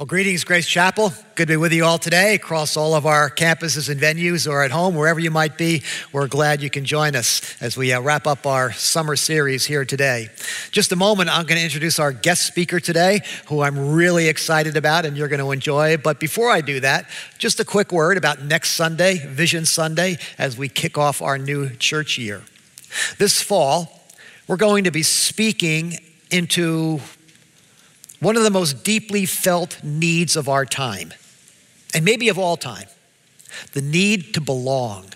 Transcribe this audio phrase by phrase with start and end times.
[0.00, 1.12] Well, greetings, Grace Chapel.
[1.34, 4.62] Good to be with you all today across all of our campuses and venues or
[4.62, 5.82] at home, wherever you might be.
[6.10, 9.84] We're glad you can join us as we uh, wrap up our summer series here
[9.84, 10.30] today.
[10.70, 14.74] Just a moment, I'm going to introduce our guest speaker today, who I'm really excited
[14.74, 15.98] about and you're going to enjoy.
[15.98, 17.04] But before I do that,
[17.36, 21.68] just a quick word about next Sunday, Vision Sunday, as we kick off our new
[21.76, 22.40] church year.
[23.18, 24.00] This fall,
[24.48, 25.98] we're going to be speaking
[26.30, 27.00] into
[28.20, 31.12] one of the most deeply felt needs of our time,
[31.94, 32.86] and maybe of all time
[33.72, 35.06] the need to belong,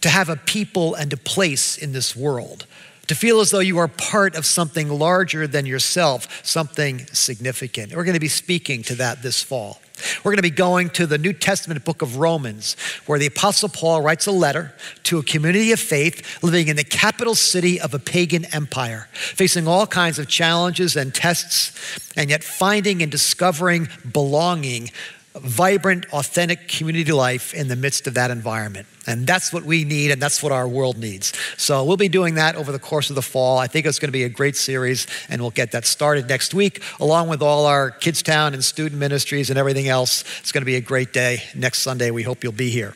[0.00, 2.66] to have a people and a place in this world,
[3.06, 7.94] to feel as though you are part of something larger than yourself, something significant.
[7.94, 9.80] We're going to be speaking to that this fall.
[10.18, 12.76] We're going to be going to the New Testament book of Romans,
[13.06, 16.84] where the Apostle Paul writes a letter to a community of faith living in the
[16.84, 22.42] capital city of a pagan empire, facing all kinds of challenges and tests, and yet
[22.42, 24.90] finding and discovering belonging
[25.36, 28.86] vibrant, authentic community life in the midst of that environment.
[29.06, 31.32] And that's what we need, and that's what our world needs.
[31.56, 33.58] So we'll be doing that over the course of the fall.
[33.58, 36.54] I think it's going to be a great series, and we'll get that started next
[36.54, 40.24] week, along with all our Kidstown and student ministries and everything else.
[40.40, 42.10] It's going to be a great day next Sunday.
[42.10, 42.94] We hope you'll be here.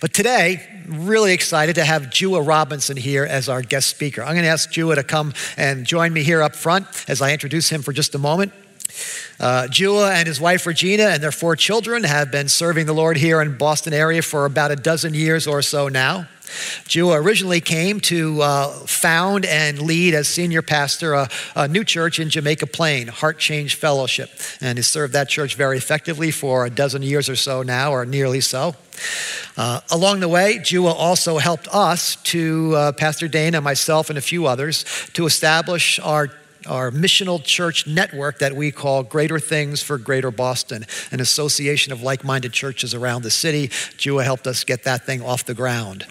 [0.00, 4.22] But today, really excited to have Jua Robinson here as our guest speaker.
[4.22, 7.32] I'm going to ask Jua to come and join me here up front as I
[7.32, 8.52] introduce him for just a moment.
[9.40, 13.40] Uh, and his wife Regina and their four children have been serving the Lord here
[13.40, 16.28] in Boston area for about a dozen years or so now.
[16.86, 22.18] Jua originally came to uh, found and lead as senior pastor a, a, new church
[22.18, 26.70] in Jamaica Plain, Heart Change Fellowship, and has served that church very effectively for a
[26.70, 28.76] dozen years or so now, or nearly so.
[29.56, 34.22] Uh, along the way, Jua also helped us to, uh, Pastor Dana, myself, and a
[34.22, 36.30] few others, to establish our
[36.66, 42.02] our missional church network that we call Greater Things for Greater Boston, an association of
[42.02, 43.68] like minded churches around the city.
[43.68, 46.06] Jua helped us get that thing off the ground.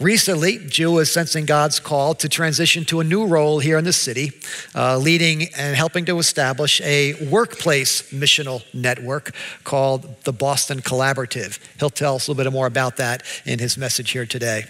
[0.00, 3.92] Recently, Jua is sensing God's call to transition to a new role here in the
[3.92, 4.32] city,
[4.74, 9.32] uh, leading and helping to establish a workplace missional network
[9.62, 11.60] called the Boston Collaborative.
[11.78, 14.64] He'll tell us a little bit more about that in his message here today.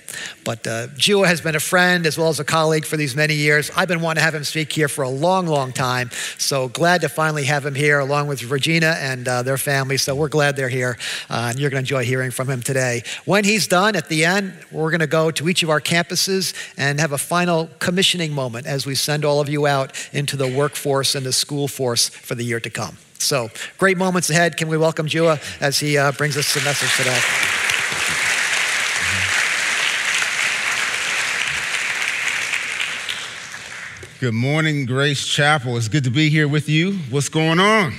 [0.44, 3.34] But uh, Jua has been a friend as well as a colleague for these many
[3.34, 3.70] years.
[3.74, 6.10] I've been wanting to have him speak here for a long, long time.
[6.36, 9.96] So glad to finally have him here along with Regina and uh, their family.
[9.96, 10.98] So we're glad they're here,
[11.30, 13.04] uh, and you're going to enjoy hearing from him today.
[13.24, 16.52] When he's done, at the end, we're going to go to each of our campuses
[16.76, 20.48] and have a final commissioning moment as we send all of you out into the
[20.48, 22.96] workforce and the school force for the year to come.
[23.18, 23.48] So,
[23.78, 24.56] great moments ahead.
[24.56, 27.20] Can we welcome Jua as he uh, brings us the message today?
[34.18, 35.76] Good morning, Grace Chapel.
[35.76, 36.94] It's good to be here with you.
[37.10, 37.94] What's going on?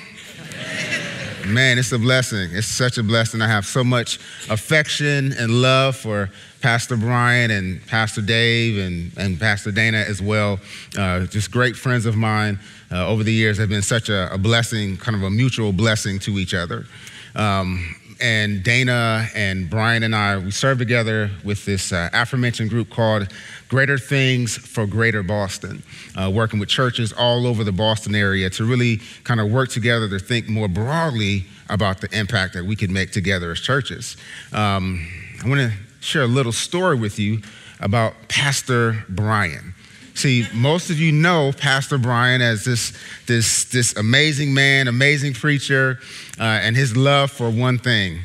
[1.47, 2.49] Man, it's a blessing.
[2.53, 3.41] It's such a blessing.
[3.41, 4.17] I have so much
[4.49, 6.31] affection and love for
[6.65, 10.59] Pastor Brian and Pastor Dave and, and Pastor Dana as well.
[10.97, 12.57] Uh, just great friends of mine
[12.91, 16.17] uh, over the years have been such a, a, blessing, kind of a mutual blessing
[16.17, 16.87] to each other.
[17.35, 22.89] Um, and Dana and Brian and I, we serve together with this uh, aforementioned group
[22.89, 23.31] called
[23.67, 25.83] Greater Things for Greater Boston,
[26.15, 30.09] uh, working with churches all over the Boston area to really kind of work together
[30.09, 34.17] to think more broadly about the impact that we could make together as churches.
[34.51, 35.07] Um,
[35.43, 35.71] I want to
[36.05, 37.41] share a little story with you
[37.79, 39.73] about Pastor Brian.
[40.13, 42.93] See, most of you know Pastor Brian as this,
[43.25, 45.99] this, this amazing man, amazing preacher,
[46.39, 48.19] uh, and his love for one thing.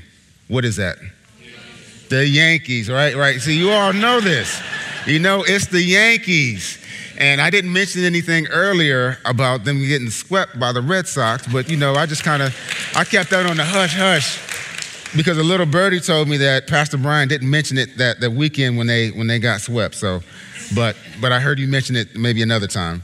[0.47, 0.99] What is that?
[2.11, 3.17] The Yankees, right?
[3.17, 3.41] Right.
[3.41, 4.63] See, you all know this.
[5.07, 6.79] You know, it's the Yankees.
[7.19, 11.69] And I didn't mention anything earlier about them getting swept by the Red Sox, but
[11.69, 12.57] you know, I just kind of,
[12.95, 14.50] I kept that on the hush hush
[15.17, 18.79] because a little birdie told me that Pastor Brian didn't mention it that, that weekend
[18.79, 19.95] when they when they got swept.
[19.95, 20.21] So,
[20.75, 23.03] but but I heard you mention it maybe another time.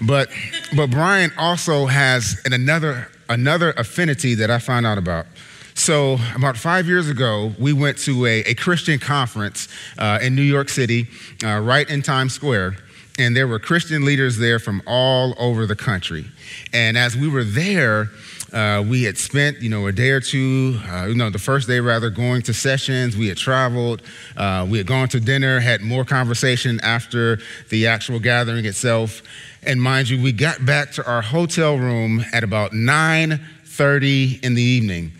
[0.00, 0.30] But
[0.74, 5.26] but Brian also has an another another affinity that I found out about.
[5.74, 10.42] So about five years ago, we went to a, a Christian conference uh, in New
[10.42, 11.08] York City,
[11.42, 12.76] uh, right in Times Square.
[13.20, 16.24] And there were Christian leaders there from all over the country.
[16.72, 18.08] And as we were there,
[18.50, 21.68] uh, we had spent, you know, a day or two, uh, you know, the first
[21.68, 23.18] day rather, going to sessions.
[23.18, 24.00] We had traveled.
[24.38, 27.38] Uh, we had gone to dinner, had more conversation after
[27.68, 29.20] the actual gathering itself.
[29.62, 34.62] And mind you, we got back to our hotel room at about 9:30 in the
[34.62, 35.12] evening.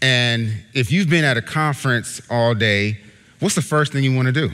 [0.00, 2.98] And if you've been at a conference all day,
[3.40, 4.52] what's the first thing you want to do?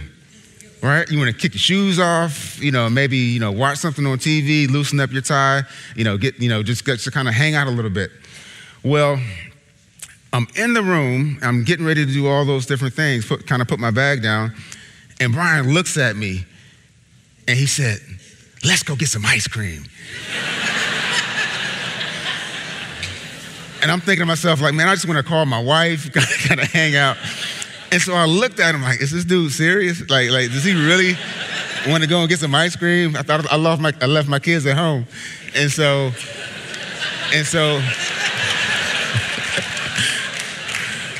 [0.85, 1.11] Right?
[1.11, 4.19] You want to kick your shoes off, you know, maybe, you know, watch something on
[4.19, 5.63] TV, loosen up your tie,
[5.97, 8.11] you know, get, you know, just get to kind of hang out a little bit.
[8.85, 9.19] Well,
[10.33, 13.63] I'm in the room, I'm getting ready to do all those different things, put, kind
[13.63, 14.55] of put my bag down,
[15.21, 16.45] and Brian looks at me
[17.49, 17.99] and he said,
[18.63, 19.85] Let's go get some ice cream.
[23.83, 26.11] and I'm thinking to myself, like, man, I just want to call my wife,
[26.49, 27.19] kind of hang out.
[27.93, 30.01] And so I looked at him like, is this dude serious?
[30.11, 31.17] Like, like does he really
[31.89, 33.17] want to go and get some ice cream?
[33.17, 35.07] I thought I left my I left my kids at home,
[35.55, 36.11] and so
[37.33, 37.81] and so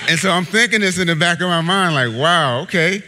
[0.09, 3.03] and so I'm thinking this in the back of my mind, like, wow, okay.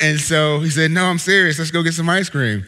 [0.00, 1.58] And so he said, no, I'm serious.
[1.58, 2.64] Let's go get some ice cream.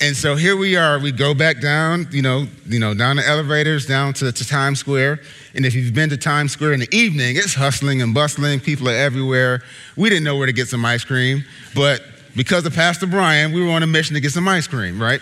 [0.00, 0.98] And so here we are.
[0.98, 4.80] We go back down, you know, you know, down the elevators, down to, to Times
[4.80, 5.20] Square.
[5.54, 8.60] And if you've been to Times Square in the evening, it's hustling and bustling.
[8.60, 9.62] People are everywhere.
[9.96, 11.44] We didn't know where to get some ice cream,
[11.74, 12.02] but
[12.36, 15.20] because of Pastor Brian, we were on a mission to get some ice cream, right?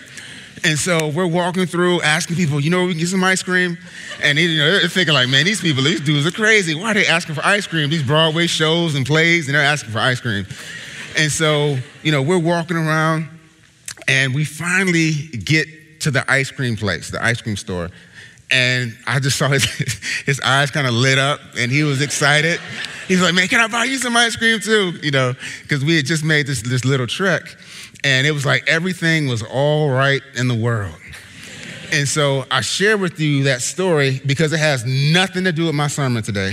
[0.64, 3.76] And so we're walking through, asking people, you know, we can get some ice cream.
[4.22, 6.74] And you know, they're thinking like, man, these people, these dudes are crazy.
[6.74, 7.90] Why are they asking for ice cream?
[7.90, 10.46] These Broadway shows and plays, and they're asking for ice cream.
[11.18, 13.28] And so, you know, we're walking around,
[14.08, 17.90] and we finally get to the ice cream place, the ice cream store.
[18.50, 19.64] And I just saw his,
[20.26, 22.60] his eyes kind of lit up and he was excited.
[23.08, 24.92] He's like, man, can I buy you some ice cream too?
[25.02, 27.42] You know, because we had just made this, this little trek.
[28.04, 30.94] And it was like everything was all right in the world.
[31.92, 35.74] And so I share with you that story because it has nothing to do with
[35.74, 36.52] my sermon today.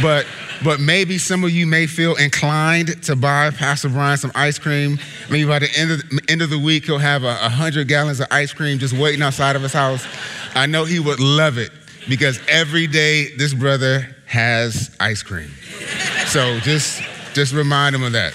[0.00, 0.26] But
[0.64, 4.98] but maybe some of you may feel inclined to buy Pastor Brian some ice cream.
[5.30, 8.20] Maybe by the end of the, end of the week, he'll have a, 100 gallons
[8.20, 10.06] of ice cream just waiting outside of his house.
[10.54, 11.70] I know he would love it
[12.08, 15.50] because every day this brother has ice cream.
[16.26, 17.02] So just,
[17.34, 18.34] just remind him of that.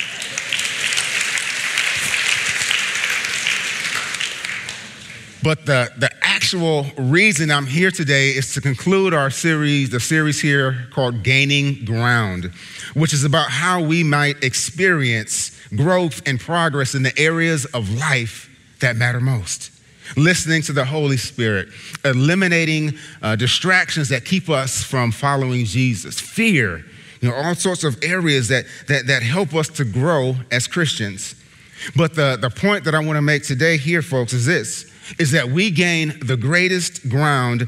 [5.43, 6.09] But the, the
[6.47, 11.83] actual reason I'm here today is to conclude our series, the series here called Gaining
[11.83, 12.45] Ground,
[12.93, 18.49] which is about how we might experience growth and progress in the areas of life
[18.79, 19.71] that matter most.
[20.15, 21.67] Listening to the Holy Spirit,
[22.05, 26.77] eliminating uh, distractions that keep us from following Jesus, fear,
[27.19, 31.35] you know, all sorts of areas that, that, that help us to grow as Christians.
[31.93, 35.31] But the, the point that I want to make today here, folks, is this is
[35.31, 37.67] that we gain the greatest ground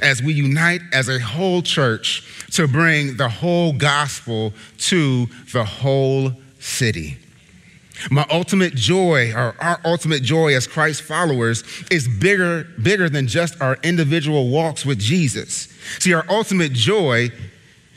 [0.00, 6.32] as we unite as a whole church to bring the whole gospel to the whole
[6.58, 7.18] city.
[8.10, 13.60] My ultimate joy, or our ultimate joy as Christ followers, is bigger, bigger than just
[13.62, 15.68] our individual walks with Jesus.
[16.00, 17.30] See, our ultimate joy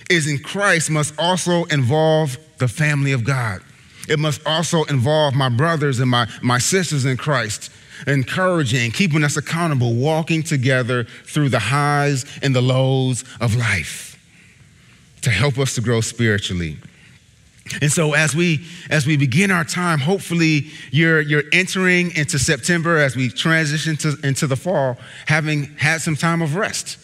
[0.09, 3.61] is in Christ must also involve the family of God.
[4.07, 7.71] It must also involve my brothers and my, my sisters in Christ
[8.05, 14.19] encouraging, keeping us accountable, walking together through the highs and the lows of life
[15.21, 16.77] to help us to grow spiritually.
[17.81, 22.97] And so as we as we begin our time, hopefully you're you're entering into September
[22.97, 26.97] as we transition to, into the fall, having had some time of rest.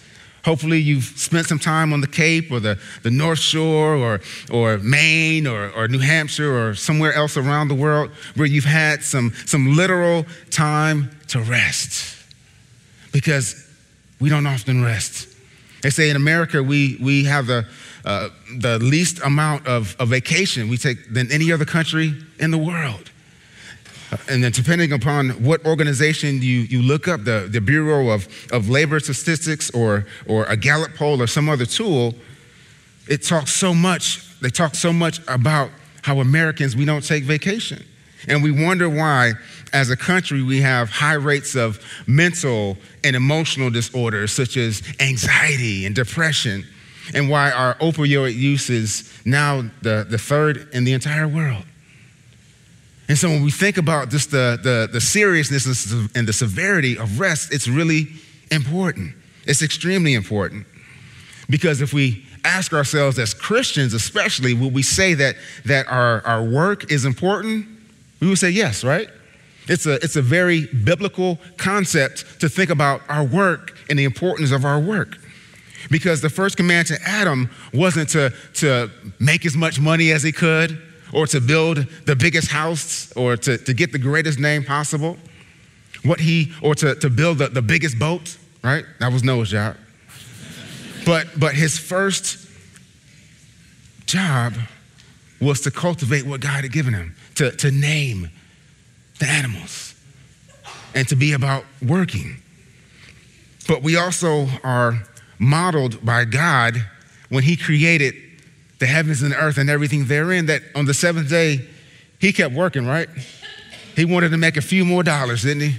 [0.46, 4.20] Hopefully, you've spent some time on the Cape or the, the North Shore or,
[4.52, 9.04] or Maine or, or New Hampshire or somewhere else around the world where you've had
[9.04, 12.18] some, some literal time to rest.
[13.14, 13.70] Because
[14.20, 15.30] we don't often rest.
[15.82, 17.66] They say in America, we, we have the,
[18.04, 22.58] uh, the least amount of, of vacation we take than any other country in the
[22.58, 23.12] world.
[24.30, 28.70] And then, depending upon what organization you, you look up, the, the Bureau of, of
[28.70, 32.16] Labor Statistics or, or a Gallup poll or some other tool,
[33.08, 35.70] it talks so much, they talk so much about
[36.02, 37.84] how Americans, we don't take vacation.
[38.28, 39.34] And we wonder why,
[39.74, 45.86] as a country, we have high rates of mental and emotional disorders such as anxiety
[45.86, 46.66] and depression,
[47.14, 51.66] and why our opioid use is now the, the third in the entire world.
[53.08, 57.20] And so when we think about just the, the, the seriousness and the severity of
[57.20, 58.08] rest, it's really
[58.52, 59.14] important.
[59.46, 60.66] It's extremely important.
[61.50, 66.44] Because if we ask ourselves as Christians, especially, will we say that, that our, our
[66.44, 67.68] work is important?
[68.22, 69.10] We would say yes, right?
[69.68, 74.52] It's a, it's a very biblical concept to think about our work and the importance
[74.52, 75.18] of our work.
[75.90, 80.32] Because the first command to Adam wasn't to, to make as much money as he
[80.32, 80.82] could,
[81.14, 85.18] or to build the biggest house or to, to get the greatest name possible.
[86.04, 88.84] What he, or to, to build the, the biggest boat, right?
[89.00, 89.78] That was Noah's job.
[91.06, 92.50] But, but his first
[94.06, 94.54] job
[95.40, 98.30] was to cultivate what God had given him, to, to name,
[99.20, 99.94] the animals
[100.96, 102.38] and to be about working.
[103.68, 105.04] But we also are
[105.40, 106.76] modeled by God
[107.30, 108.16] when He created
[108.84, 111.66] the heavens and the earth and everything therein, that on the seventh day,
[112.20, 113.08] He kept working, right?
[113.96, 115.78] He wanted to make a few more dollars, didn't He?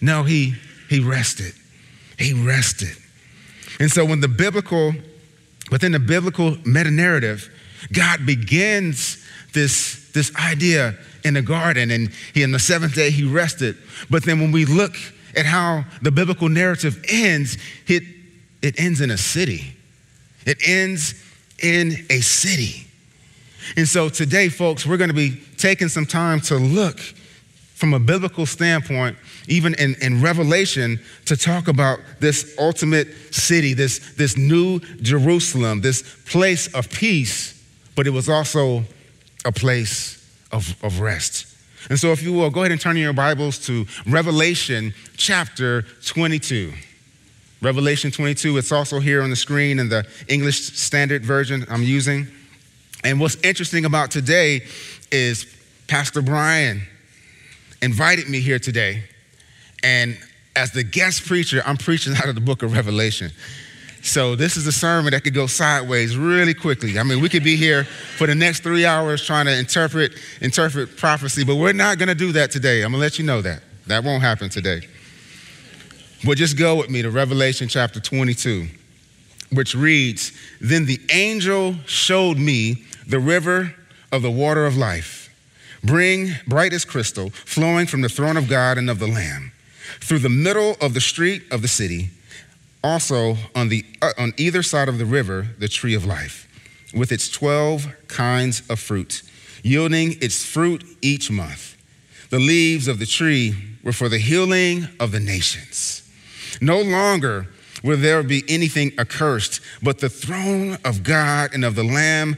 [0.00, 0.56] No, He,
[0.88, 1.52] he rested.
[2.18, 2.96] He rested.
[3.78, 4.94] And so when the biblical,
[5.70, 7.48] within the biblical meta narrative,
[7.92, 13.22] God begins this, this idea in the garden, and he, in the seventh day he
[13.22, 13.76] rested.
[14.10, 14.96] But then when we look
[15.36, 18.02] at how the biblical narrative ends, it,
[18.60, 19.76] it ends in a city.
[20.44, 21.14] It ends
[21.62, 22.86] in a city.
[23.76, 26.98] And so today, folks, we're going to be taking some time to look
[27.74, 34.14] from a biblical standpoint, even in, in Revelation, to talk about this ultimate city, this,
[34.16, 37.54] this new Jerusalem, this place of peace,
[37.94, 38.82] but it was also
[39.44, 40.16] a place
[40.50, 41.46] of, of rest.
[41.88, 46.72] And so, if you will, go ahead and turn your Bibles to Revelation chapter 22.
[47.60, 52.28] Revelation 22, it's also here on the screen in the English Standard Version I'm using.
[53.02, 54.62] And what's interesting about today
[55.10, 55.46] is
[55.88, 56.82] Pastor Brian
[57.82, 59.02] invited me here today.
[59.82, 60.16] And
[60.54, 63.30] as the guest preacher, I'm preaching out of the book of Revelation.
[64.02, 66.98] So this is a sermon that could go sideways really quickly.
[66.98, 70.96] I mean, we could be here for the next three hours trying to interpret interpret
[70.96, 72.82] prophecy, but we're not going to do that today.
[72.82, 74.82] I'm going to let you know that that won't happen today.
[76.24, 78.68] But just go with me to Revelation chapter 22,
[79.50, 83.74] which reads, "Then the angel showed me the river
[84.10, 85.30] of the water of life,
[85.84, 89.52] bring bright as crystal, flowing from the throne of God and of the Lamb,
[90.00, 92.10] through the middle of the street of the city."
[92.82, 96.46] Also, on, the, uh, on either side of the river, the tree of life,
[96.92, 99.22] with its 12 kinds of fruit,
[99.62, 101.76] yielding its fruit each month.
[102.30, 106.02] The leaves of the tree were for the healing of the nations.
[106.60, 107.48] No longer
[107.82, 112.36] will there be anything accursed, but the throne of God and of the Lamb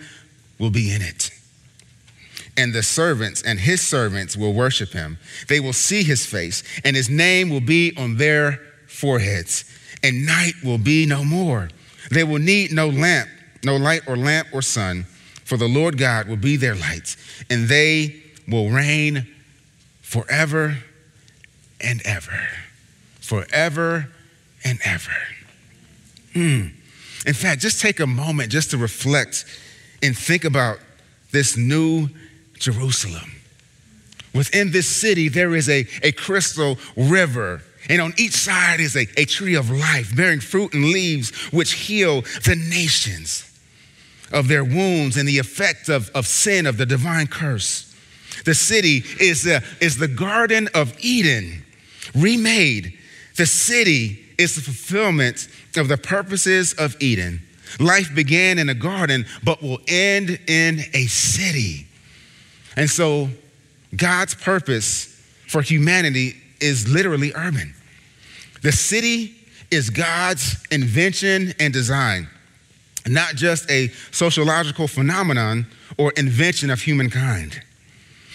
[0.59, 1.31] will be in it.
[2.57, 5.19] And the servants and his servants will worship him.
[5.49, 9.65] They will see his face, and his name will be on their foreheads
[10.03, 11.69] and night will be no more.
[12.11, 13.29] They will need no lamp,
[13.65, 15.05] no light or lamp or sun,
[15.45, 17.17] for the Lord God will be their light,
[17.49, 19.27] and they will reign
[20.01, 20.79] forever
[21.81, 22.49] and ever.
[23.31, 24.09] Forever
[24.65, 25.13] and ever.
[26.33, 26.67] Hmm.
[27.25, 29.45] In fact, just take a moment just to reflect
[30.03, 30.81] and think about
[31.31, 32.09] this new
[32.59, 33.31] Jerusalem.
[34.35, 39.07] Within this city, there is a, a crystal river and on each side is a,
[39.17, 43.49] a tree of life bearing fruit and leaves which heal the nations
[44.33, 47.95] of their wounds and the effect of, of sin, of the divine curse.
[48.45, 51.65] The city is the, is the Garden of Eden
[52.13, 52.97] remade.
[53.41, 57.41] The city is the fulfillment of the purposes of Eden.
[57.79, 61.87] Life began in a garden, but will end in a city.
[62.77, 63.31] And so,
[63.97, 65.07] God's purpose
[65.49, 67.75] for humanity is literally urban.
[68.61, 69.35] The city
[69.71, 72.29] is God's invention and design,
[73.07, 75.65] not just a sociological phenomenon
[75.97, 77.63] or invention of humankind.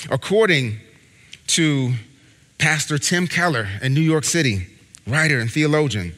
[0.09, 0.79] According
[1.50, 1.93] to
[2.57, 4.65] Pastor Tim Keller in New York City,
[5.07, 6.13] writer and theologian,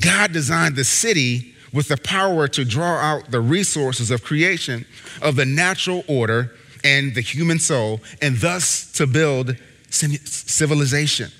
[0.00, 4.86] God designed the city with the power to draw out the resources of creation,
[5.22, 9.56] of the natural order, and the human soul, and thus to build
[9.90, 11.30] civilization.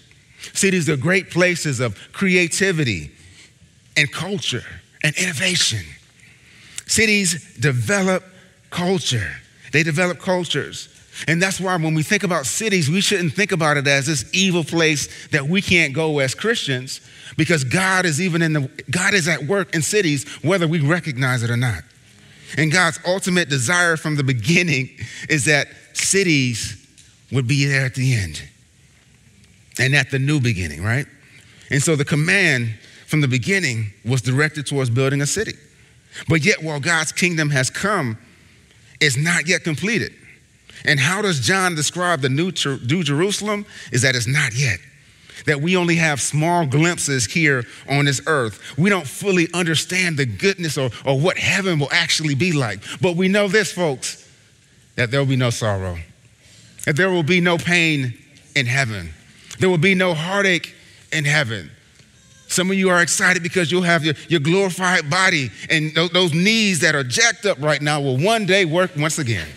[0.53, 3.11] Cities are great places of creativity
[3.97, 4.65] and culture
[5.03, 5.85] and innovation.
[6.87, 8.25] Cities develop
[8.71, 9.37] culture,
[9.73, 10.89] they develop cultures.
[11.29, 14.25] And that's why when we think about cities, we shouldn't think about it as this
[14.33, 17.01] evil place that we can't go as Christians
[17.37, 21.43] because God is even in the God is at work in cities whether we recognize
[21.43, 21.83] it or not.
[22.57, 24.91] And God's ultimate desire from the beginning
[25.29, 26.81] is that cities
[27.33, 28.43] would be there at the end
[29.79, 31.07] and at the new beginning, right?
[31.71, 32.75] And so the command
[33.07, 35.55] from the beginning was directed towards building a city.
[36.29, 38.19] But yet, while God's kingdom has come,
[39.01, 40.13] it's not yet completed.
[40.85, 42.53] And how does John describe the new,
[42.87, 43.67] new Jerusalem?
[43.93, 44.79] Is that it's not yet.
[45.47, 48.61] That we only have small glimpses here on this earth.
[48.79, 52.81] We don't fully understand the goodness or, or what heaven will actually be like.
[53.01, 54.29] But we know this, folks,
[54.97, 55.99] that there will be no sorrow,
[56.85, 58.15] that there will be no pain
[58.55, 59.13] in heaven
[59.59, 60.75] there will be no heartache
[61.13, 61.71] in heaven.
[62.49, 66.35] Some of you are excited because you'll have your, your glorified body, and those, those
[66.35, 69.49] knees that are jacked up right now will one day work once again,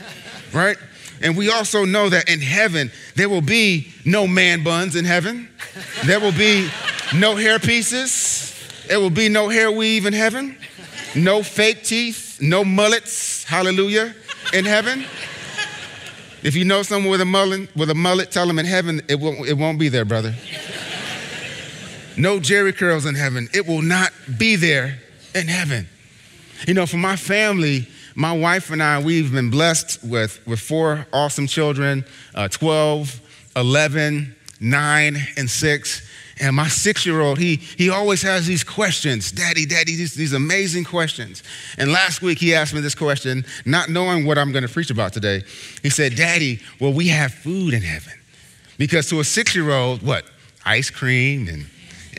[0.53, 0.77] right?
[1.21, 5.49] And we also know that in heaven, there will be no man buns in heaven.
[6.05, 6.69] There will be
[7.15, 8.53] no hair pieces.
[8.87, 10.57] There will be no hair weave in heaven.
[11.15, 14.13] No fake teeth, no mullets, hallelujah,
[14.53, 15.05] in heaven.
[16.43, 19.19] If you know someone with a mullet, with a mullet, tell them in heaven it
[19.19, 20.35] won't, it won't be there, brother.
[22.15, 23.47] No Jheri curls in heaven.
[23.53, 24.99] It will not be there
[25.35, 25.87] in heaven.
[26.67, 31.05] You know, for my family, my wife and I, we've been blessed with, with four
[31.13, 33.21] awesome children uh, 12,
[33.55, 36.09] 11, 9, and 6.
[36.39, 40.33] And my six year old, he, he always has these questions Daddy, Daddy, these, these
[40.33, 41.43] amazing questions.
[41.77, 44.89] And last week he asked me this question, not knowing what I'm going to preach
[44.89, 45.43] about today.
[45.83, 48.13] He said, Daddy, will we have food in heaven?
[48.79, 50.25] Because to a six year old, what?
[50.65, 51.67] Ice cream and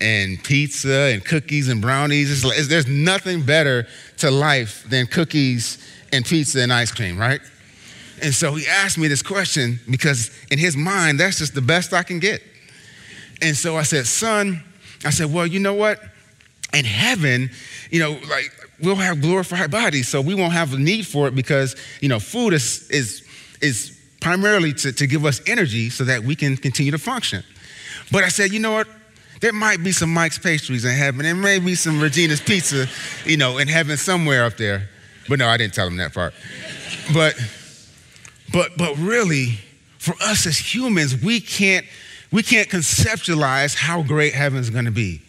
[0.00, 2.44] and pizza and cookies and brownies.
[2.44, 3.86] Like, there's nothing better
[4.18, 5.78] to life than cookies
[6.12, 7.40] and pizza and ice cream, right?
[8.22, 11.92] And so he asked me this question because in his mind, that's just the best
[11.92, 12.42] I can get.
[13.40, 14.62] And so I said, son,
[15.04, 16.00] I said, well, you know what?
[16.74, 17.50] In heaven,
[17.90, 21.34] you know, like we'll have glorified bodies, so we won't have a need for it
[21.34, 23.26] because, you know, food is is
[23.62, 27.42] is primarily to, to give us energy so that we can continue to function.
[28.10, 28.88] But I said, you know what?
[29.40, 31.22] There might be some Mike's pastries in heaven.
[31.22, 32.86] There may be some Regina's pizza,
[33.24, 34.88] you know, in heaven somewhere up there.
[35.28, 36.34] But no, I didn't tell him that part.
[37.12, 37.34] But,
[38.52, 39.58] but, but really,
[39.98, 41.86] for us as humans, we can't,
[42.32, 45.20] we can't conceptualize how great heaven's gonna be.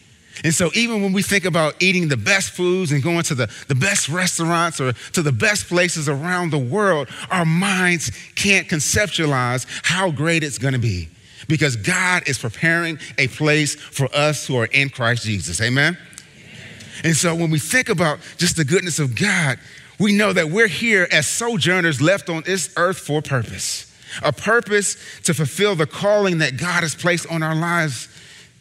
[0.42, 3.50] And so, even when we think about eating the best foods and going to the,
[3.68, 9.66] the best restaurants or to the best places around the world, our minds can't conceptualize
[9.82, 11.08] how great it's gonna be
[11.50, 15.60] because God is preparing a place for us who are in Christ Jesus.
[15.60, 15.98] Amen?
[17.02, 19.58] And so when we think about just the goodness of God,
[19.98, 23.92] we know that we're here as sojourners left on this earth for purpose,
[24.22, 28.08] a purpose to fulfill the calling that God has placed on our lives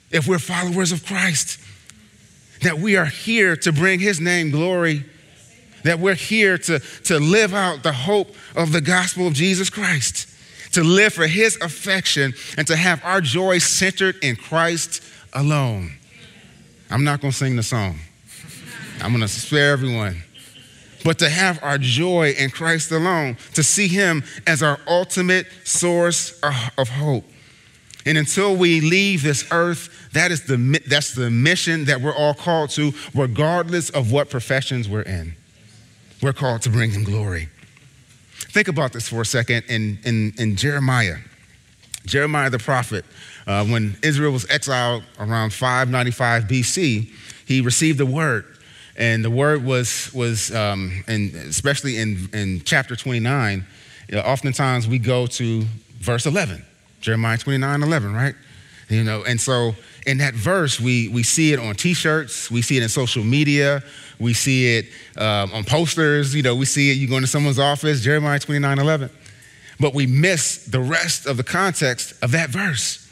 [0.09, 1.59] if we're followers of Christ.
[2.63, 5.05] That we are here to bring his name glory,
[5.83, 10.28] that we're here to, to live out the hope of the gospel of Jesus Christ
[10.73, 15.03] to live for His affection, and to have our joy centered in Christ
[15.33, 15.93] alone.
[16.89, 17.99] I'm not going to sing the song,
[19.01, 20.23] I'm going to spare everyone.
[21.03, 26.37] But to have our joy in Christ alone, to see Him as our ultimate source
[26.77, 27.23] of hope.
[28.05, 32.33] And until we leave this earth, that is the, that's the mission that we're all
[32.33, 35.35] called to, regardless of what professions we're in.
[36.21, 37.49] We're called to bring Him glory.
[38.49, 41.17] Think about this for a second in, in, in Jeremiah.
[42.05, 43.05] Jeremiah the prophet,
[43.45, 47.11] uh, when Israel was exiled around 595 BC,
[47.45, 48.45] he received a word.
[48.97, 53.65] And the word was, was um, and especially in, in chapter 29,
[54.09, 55.65] you know, oftentimes we go to
[55.99, 56.65] verse 11,
[57.01, 58.35] Jeremiah 29 11, right?
[58.89, 59.75] You know, and so
[60.07, 63.23] in that verse, we, we see it on t shirts, we see it in social
[63.23, 63.83] media,
[64.19, 67.59] we see it um, on posters, you know, we see it, you go into someone's
[67.59, 69.09] office, Jeremiah 29 11.
[69.79, 73.05] But we miss the rest of the context of that verse.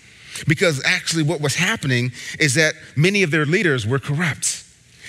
[0.48, 4.64] Because actually, what was happening is that many of their leaders were corrupt,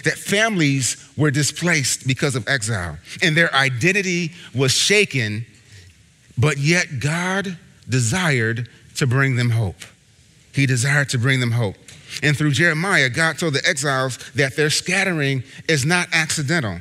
[0.05, 5.45] that families were displaced because of exile, and their identity was shaken,
[6.37, 9.83] but yet God desired to bring them hope.
[10.59, 11.77] He desired to bring them hope.
[12.21, 16.81] And through Jeremiah, God told the exiles that their scattering is not accidental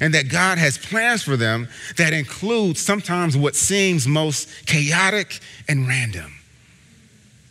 [0.00, 5.86] and that God has plans for them that include sometimes what seems most chaotic and
[5.86, 6.32] random.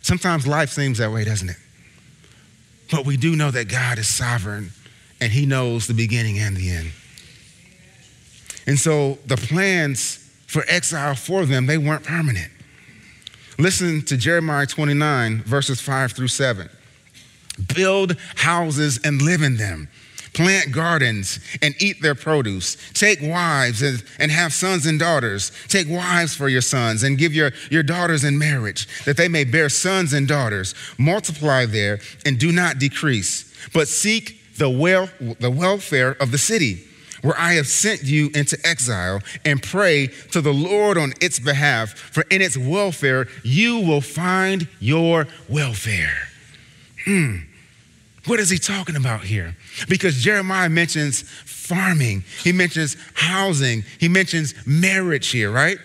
[0.02, 1.58] Sometimes life seems that way, doesn't it?
[2.90, 4.72] But we do know that God is sovereign
[5.20, 6.90] and He knows the beginning and the end.
[8.66, 12.50] And so the plans for exile for them, they weren't permanent.
[13.60, 16.68] Listen to Jeremiah 29, verses 5 through 7.
[17.74, 19.88] Build houses and live in them.
[20.32, 22.76] Plant gardens and eat their produce.
[22.92, 25.50] Take wives and, have sons and daughters.
[25.66, 29.42] Take wives for your sons and give your, your daughters in marriage, that they may
[29.42, 30.76] bear sons and daughters.
[30.96, 35.08] Multiply there and do not decrease, but seek the, well,
[35.40, 36.87] the welfare of the city
[37.22, 41.90] where I have sent you into exile, and pray to the Lord on its behalf,
[41.90, 46.28] for in its welfare you will find your welfare.
[47.04, 47.36] Hmm.
[48.26, 49.56] What is he talking about here?
[49.88, 55.78] Because Jeremiah mentions farming, he mentions housing, he mentions marriage here, right?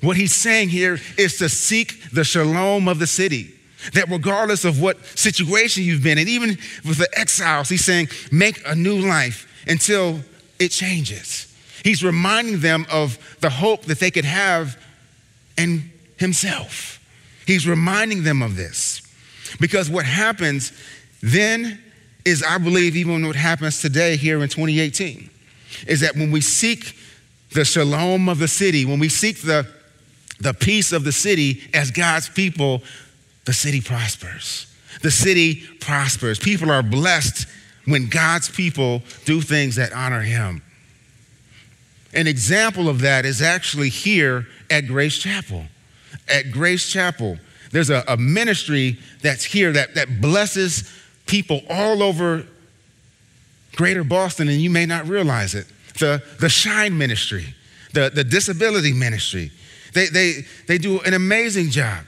[0.00, 3.54] What he's saying here is to seek the shalom of the city.
[3.94, 6.50] That regardless of what situation you've been in, even
[6.84, 10.20] with the exiles, he's saying, make a new life until
[10.58, 11.54] it changes.
[11.82, 14.76] He's reminding them of the hope that they could have
[15.56, 17.00] and himself.
[17.46, 19.02] He's reminding them of this.
[19.60, 20.72] Because what happens
[21.22, 21.80] then
[22.24, 25.30] is, I believe, even what happens today here in 2018,
[25.86, 26.96] is that when we seek
[27.52, 29.66] the shalom of the city, when we seek the,
[30.40, 32.82] the peace of the city as God's people,
[33.44, 34.66] the city prospers.
[35.02, 36.38] The city prospers.
[36.38, 37.46] People are blessed
[37.88, 40.62] when God's people do things that honor Him.
[42.12, 45.64] An example of that is actually here at Grace Chapel.
[46.28, 47.38] At Grace Chapel,
[47.70, 50.90] there's a, a ministry that's here that, that blesses
[51.26, 52.46] people all over
[53.76, 55.66] greater Boston, and you may not realize it.
[55.98, 57.54] The, the Shine Ministry,
[57.92, 59.50] the, the disability ministry,
[59.94, 62.04] they, they, they do an amazing job.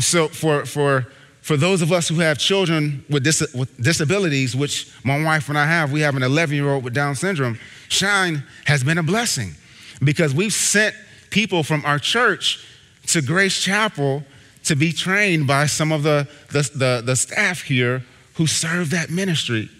[0.00, 1.06] So, for, for,
[1.46, 5.56] for those of us who have children with, dis- with disabilities, which my wife and
[5.56, 7.56] I have, we have an 11 year old with Down syndrome,
[7.88, 9.54] Shine has been a blessing
[10.02, 10.96] because we've sent
[11.30, 12.66] people from our church
[13.06, 14.24] to Grace Chapel
[14.64, 18.02] to be trained by some of the, the, the, the staff here
[18.34, 19.70] who serve that ministry.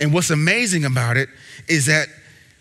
[0.00, 1.28] And what's amazing about it
[1.66, 2.06] is that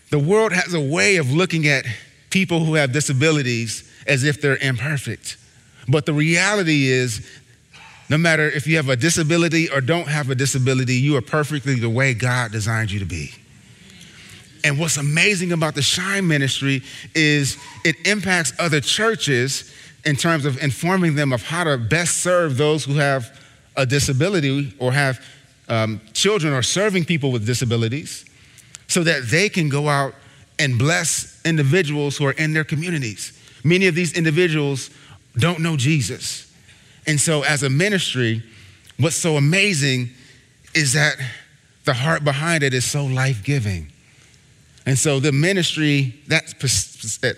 [0.10, 1.86] the world has a way of looking at
[2.32, 5.38] people who have disabilities as if they're imperfect.
[5.88, 7.24] But the reality is,
[8.10, 11.76] no matter if you have a disability or don't have a disability, you are perfectly
[11.76, 13.32] the way God designed you to be.
[14.64, 16.82] And what's amazing about the Shine Ministry
[17.14, 19.72] is it impacts other churches
[20.06, 23.40] in terms of informing them of how to best serve those who have
[23.76, 25.24] a disability or have
[25.68, 28.26] um, children or serving people with disabilities
[28.88, 30.14] so that they can go out
[30.60, 33.40] and bless individuals who are in their communities.
[33.64, 34.90] Many of these individuals
[35.38, 36.45] don't know Jesus.
[37.08, 38.44] And so, as a ministry,
[38.98, 40.10] what's so amazing
[40.74, 41.16] is that
[41.86, 43.92] the heart behind it is so life giving.
[44.86, 46.54] And so, the ministry, that,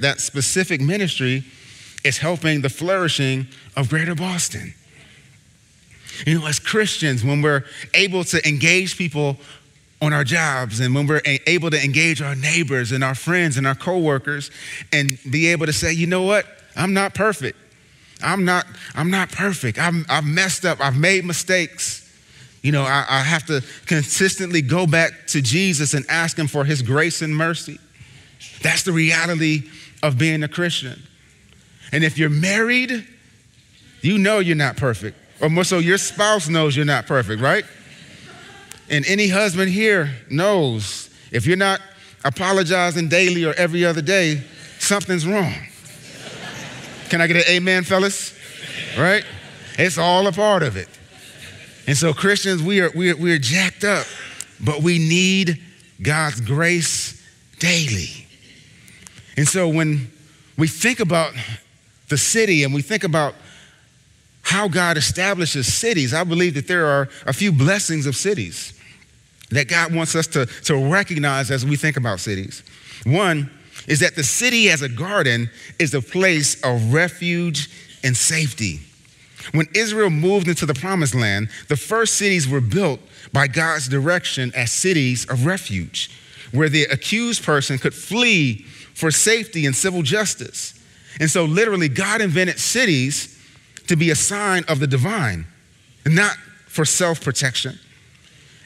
[0.02, 1.44] that specific ministry,
[2.04, 4.74] is helping the flourishing of greater Boston.
[6.26, 9.38] You know, as Christians, when we're able to engage people
[10.02, 13.66] on our jobs and when we're able to engage our neighbors and our friends and
[13.66, 14.52] our coworkers
[14.94, 16.46] and be able to say, you know what?
[16.76, 17.58] I'm not perfect.
[18.22, 19.78] I'm not, I'm not perfect.
[19.80, 20.80] I'm, I've messed up.
[20.82, 22.04] I've made mistakes.
[22.62, 26.66] You know, I, I have to consistently go back to Jesus and ask him for
[26.66, 27.80] his grace and mercy.
[28.62, 29.70] That's the reality
[30.04, 31.02] of being a Christian.
[31.92, 33.08] And if you're married,
[34.02, 35.18] you know you're not perfect.
[35.40, 37.66] Or more so, your spouse knows you're not perfect, right?
[38.90, 41.82] And any husband here knows if you're not
[42.24, 44.42] apologizing daily or every other day,
[44.80, 45.54] something's wrong.
[47.10, 48.38] Can I get an amen, fellas?
[48.98, 49.24] Right?
[49.78, 50.90] It's all a part of it.
[51.88, 54.06] And so, Christians, we are, we are, we are jacked up,
[54.60, 55.62] but we need
[56.02, 57.24] God's grace
[57.60, 58.28] daily.
[59.38, 60.12] And so, when
[60.58, 61.34] we think about
[62.10, 63.36] the city and we think about
[64.42, 68.74] how God establishes cities, I believe that there are a few blessings of cities
[69.52, 72.64] that God wants us to, to recognize as we think about cities.
[73.06, 73.50] One
[73.88, 77.70] is that the city as a garden is a place of refuge
[78.04, 78.82] and safety.
[79.54, 83.00] When Israel moved into the promised land, the first cities were built
[83.32, 86.12] by God's direction as cities of refuge,
[86.52, 90.74] where the accused person could flee for safety and civil justice.
[91.20, 93.34] And so, literally, God invented cities
[93.88, 95.46] to be a sign of the divine,
[96.06, 96.36] not
[96.68, 97.80] for self protection.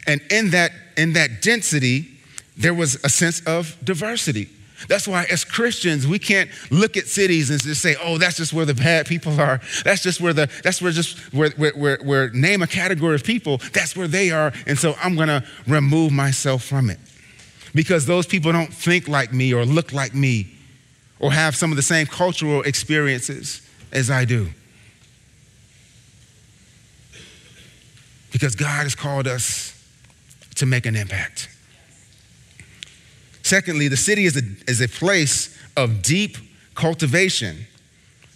[0.07, 2.07] And in that, in that density,
[2.57, 4.49] there was a sense of diversity.
[4.88, 8.54] That's why, as Christians, we can't look at cities and just say, "Oh, that's just
[8.54, 9.62] where the bad people are.
[9.84, 13.24] That's just where the that's where just where where, where, where name a category of
[13.24, 13.60] people.
[13.74, 17.00] That's where they are." And so I'm to remove myself from it
[17.74, 20.48] because those people don't think like me or look like me
[21.20, 24.50] or have some of the same cultural experiences as I do.
[28.32, 29.78] Because God has called us
[30.56, 31.50] to make an impact.
[33.51, 36.37] Secondly, the city is a, is a place of deep
[36.73, 37.57] cultivation.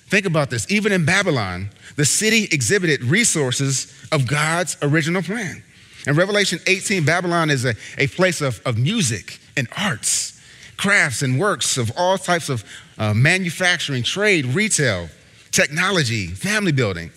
[0.08, 0.70] Think about this.
[0.70, 5.64] Even in Babylon, the city exhibited resources of God's original plan.
[6.06, 10.38] In Revelation 18, Babylon is a, a place of, of music and arts,
[10.76, 12.66] crafts and works of all types of
[12.98, 15.08] uh, manufacturing, trade, retail,
[15.52, 17.10] technology, family building.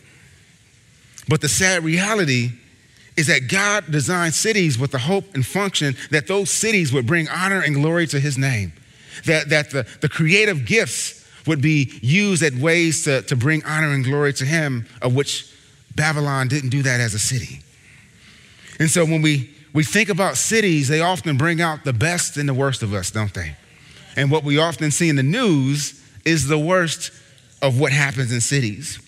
[1.26, 2.52] But the sad reality
[3.18, 7.28] is that God designed cities with the hope and function that those cities would bring
[7.28, 8.72] honor and glory to his name.
[9.26, 13.90] That, that the, the creative gifts would be used as ways to, to bring honor
[13.90, 15.52] and glory to him, of which
[15.96, 17.61] Babylon didn't do that as a city.
[18.78, 22.48] And so when we, we think about cities, they often bring out the best and
[22.48, 23.57] the worst of us, don't they?
[24.14, 27.11] And what we often see in the news is the worst
[27.62, 29.00] of what happens in cities.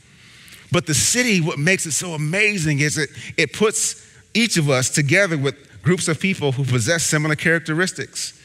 [0.73, 4.91] But the city, what makes it so amazing is it, it puts each of us
[4.91, 8.39] together with groups of people who possess similar characteristics.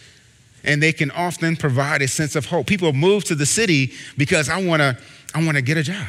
[0.63, 2.65] And they can often provide a sense of hope.
[2.65, 4.97] People move to the city because I wanna,
[5.35, 6.07] I wanna get a job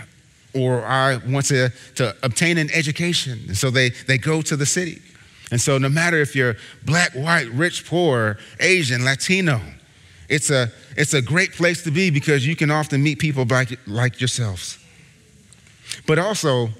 [0.55, 3.41] or I want to, to obtain an education.
[3.49, 5.03] And so they, they go to the city.
[5.51, 9.61] And so no matter if you're black, white, rich, poor, Asian, Latino,
[10.29, 13.79] it's a, it's a great place to be because you can often meet people like,
[13.87, 14.79] like yourselves.
[16.07, 16.71] But also,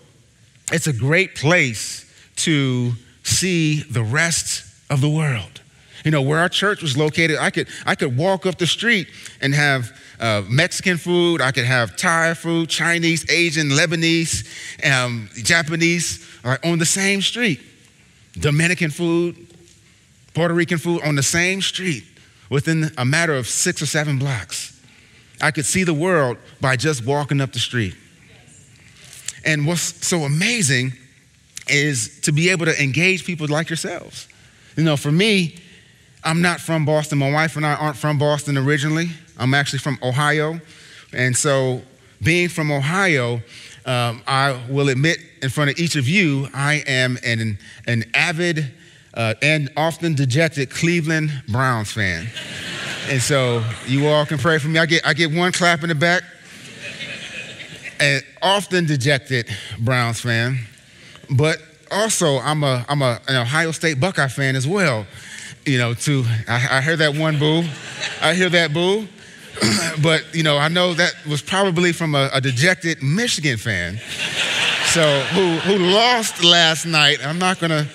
[0.73, 2.05] it's a great place
[2.37, 5.61] to see the rest of the world.
[6.05, 9.09] You know, where our church was located, I could, I could walk up the street
[9.41, 14.47] and have uh, Mexican food, I could have Thai food, Chinese, Asian, Lebanese,
[14.89, 17.61] um, Japanese uh, on the same street.
[18.39, 19.37] Dominican food,
[20.35, 22.05] Puerto Rican food on the same street
[22.51, 24.81] within a matter of six or seven blocks.
[25.41, 27.95] I could see the world by just walking up the street.
[29.47, 30.93] And what's so amazing
[31.69, 34.29] is to be able to engage people like yourselves.
[34.77, 35.57] You know, for me,
[36.25, 37.19] I'm not from Boston.
[37.19, 39.09] My wife and I aren't from Boston originally.
[39.39, 40.61] I'm actually from Ohio.
[41.13, 41.83] And so,
[42.23, 43.41] being from Ohio,
[43.85, 48.73] um, I will admit in front of each of you, I am an, an avid
[49.15, 52.27] uh, and often dejected Cleveland Browns fan.
[53.09, 54.81] and so, you all can pray for me.
[54.81, 56.25] I get, I get one clap in the back.
[57.99, 60.59] An often dejected Browns fan,
[61.31, 61.59] but
[61.91, 65.07] also I'm a I'm a, an Ohio State Buckeye fan as well.
[65.65, 67.65] You know, to I, I heard that one boo,
[68.21, 69.09] I hear that boo,
[70.03, 73.99] but you know I know that was probably from a, a dejected Michigan fan,
[74.87, 77.25] so who who lost last night.
[77.25, 77.87] I'm not gonna.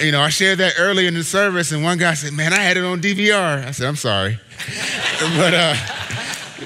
[0.00, 2.58] You know, I shared that early in the service, and one guy said, "Man, I
[2.58, 4.38] had it on DVR." I said, "I'm sorry,"
[5.38, 5.74] but uh,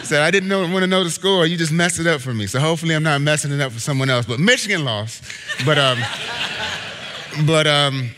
[0.03, 1.47] said, I didn't know, want to know the score.
[1.47, 2.47] You just messed it up for me.
[2.47, 4.27] So hopefully I'm not messing it up for someone else.
[4.27, 5.23] But Michigan lost.
[5.65, 5.99] But, um,
[7.47, 8.11] but, um,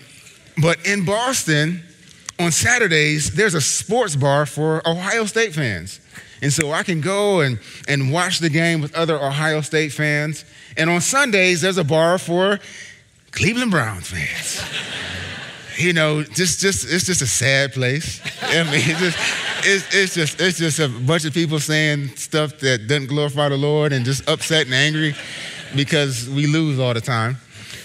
[0.60, 1.82] but in Boston,
[2.38, 6.00] on Saturdays, there's a sports bar for Ohio State fans.
[6.42, 7.58] And so I can go and,
[7.88, 10.44] and watch the game with other Ohio State fans.
[10.76, 12.58] And on Sundays, there's a bar for
[13.30, 14.62] Cleveland Browns fans
[15.76, 18.20] you know, just just it's just a sad place.
[18.42, 19.18] I mean, it's just,
[19.64, 23.56] it's, it's just it's just a bunch of people saying stuff that doesn't glorify the
[23.56, 25.14] Lord and just upset and angry
[25.74, 27.36] because we lose all the time.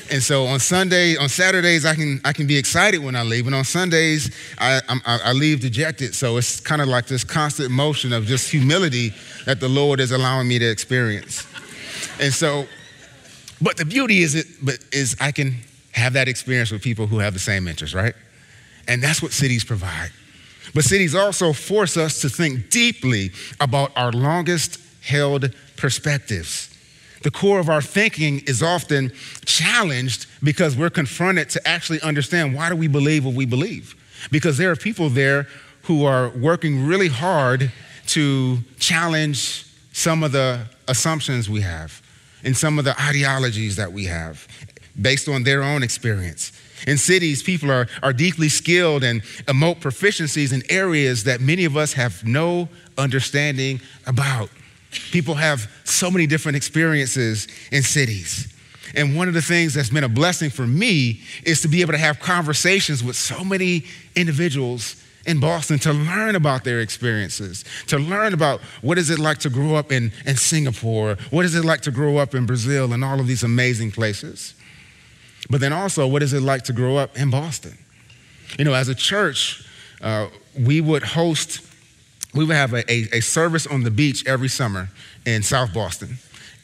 [0.10, 3.46] And so on Sunday, on Saturdays, I can I can be excited when I leave,
[3.46, 6.16] and on Sundays, I I, I leave dejected.
[6.16, 9.14] So it's kind of like this constant motion of just humility
[9.46, 11.46] that the Lord is allowing me to experience.
[12.20, 12.68] And so,
[13.62, 15.56] but the beauty is it, but is I can
[15.98, 18.14] have that experience with people who have the same interests, right?
[18.88, 20.12] And that's what cities provide.
[20.74, 26.74] But cities also force us to think deeply about our longest held perspectives.
[27.24, 29.12] The core of our thinking is often
[29.46, 33.96] challenged because we're confronted to actually understand why do we believe what we believe?
[34.32, 35.48] Because there are people there
[35.84, 37.72] who are working really hard
[38.08, 42.02] to challenge some of the assumptions we have
[42.44, 44.48] and some of the ideologies that we have
[45.02, 46.52] based on their own experience.
[46.86, 51.76] In cities, people are, are deeply skilled and emote proficiencies in areas that many of
[51.76, 54.50] us have no understanding about.
[55.12, 58.54] People have so many different experiences in cities.
[58.96, 61.94] And one of the things that's been a blessing for me is to be able
[61.94, 67.98] to have conversations with so many individuals in Boston to learn about their experiences, to
[67.98, 71.66] learn about what is it like to grow up in, in Singapore, what is it
[71.66, 74.54] like to grow up in Brazil, and all of these amazing places.
[75.50, 77.78] But then also, what is it like to grow up in Boston?
[78.58, 79.66] You know, as a church,
[80.02, 80.28] uh,
[80.60, 81.62] we would host,
[82.34, 84.90] we would have a, a, a, service on the beach every summer
[85.26, 86.18] in South Boston.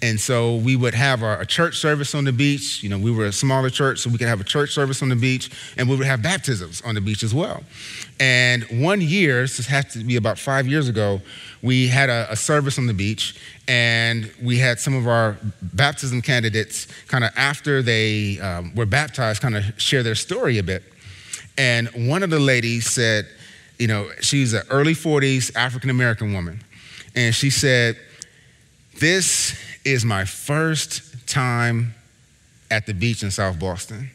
[0.04, 2.84] And so we would have our, a church service on the beach.
[2.84, 5.08] You know, we were a smaller church, so we could have a church service on
[5.08, 7.64] the beach, and we would have baptisms on the beach as well.
[8.20, 11.22] And one year, this has to be about five years ago,
[11.62, 13.40] we had a, a service on the beach,
[13.70, 19.42] and we had some of our baptism candidates kind of after they um, were baptized
[19.42, 20.84] kind of share their story a bit.
[21.58, 23.26] And one of the ladies said,
[23.80, 26.62] you know, she's an early 40s African American woman,
[27.16, 27.98] and she said,
[29.00, 31.94] This is my first time
[32.72, 34.10] at the beach in South Boston.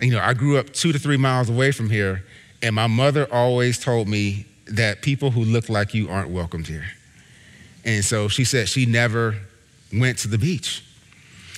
[0.00, 2.24] You know, I grew up two to three miles away from here,
[2.62, 6.86] and my mother always told me that people who look like you aren't welcomed here.
[7.84, 9.36] And so she said she never
[9.92, 10.84] went to the beach.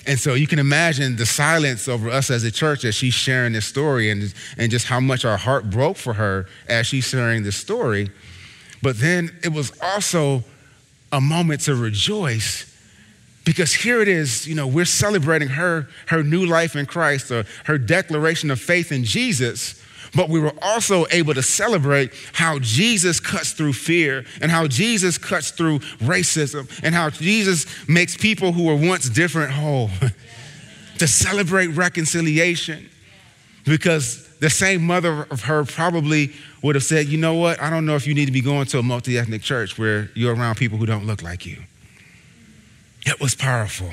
[0.06, 3.52] And so you can imagine the silence over us as a church as she's sharing
[3.52, 7.44] this story and, and just how much our heart broke for her as she's sharing
[7.44, 8.10] this story.
[8.82, 10.42] But then it was also
[11.12, 12.71] a moment to rejoice
[13.44, 17.44] because here it is, you know, we're celebrating her, her new life in Christ, or
[17.64, 19.82] her declaration of faith in Jesus.
[20.14, 25.16] But we were also able to celebrate how Jesus cuts through fear and how Jesus
[25.16, 29.90] cuts through racism and how Jesus makes people who were once different whole.
[31.02, 32.88] to celebrate reconciliation.
[33.64, 37.86] Because the same mother of her probably would have said, you know what, I don't
[37.86, 40.56] know if you need to be going to a multi ethnic church where you're around
[40.56, 41.56] people who don't look like you.
[43.06, 43.90] It was powerful.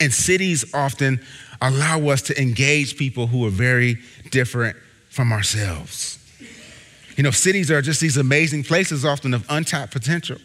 [0.00, 1.20] And cities often
[1.60, 3.98] allow us to engage people who are very
[4.30, 4.76] different
[5.10, 6.18] from ourselves.
[7.16, 10.38] You know, cities are just these amazing places often of untapped potential.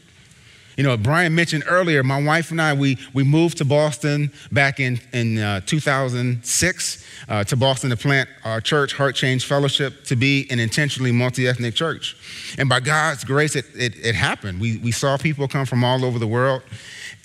[0.75, 4.79] You know, Brian mentioned earlier, my wife and I, we, we moved to Boston back
[4.79, 10.15] in, in uh, 2006 uh, to Boston to plant our church, Heart Change Fellowship, to
[10.15, 12.17] be an intentionally multi ethnic church.
[12.57, 14.59] And by God's grace, it, it, it, happened.
[14.59, 16.63] We, we saw people come from all over the world.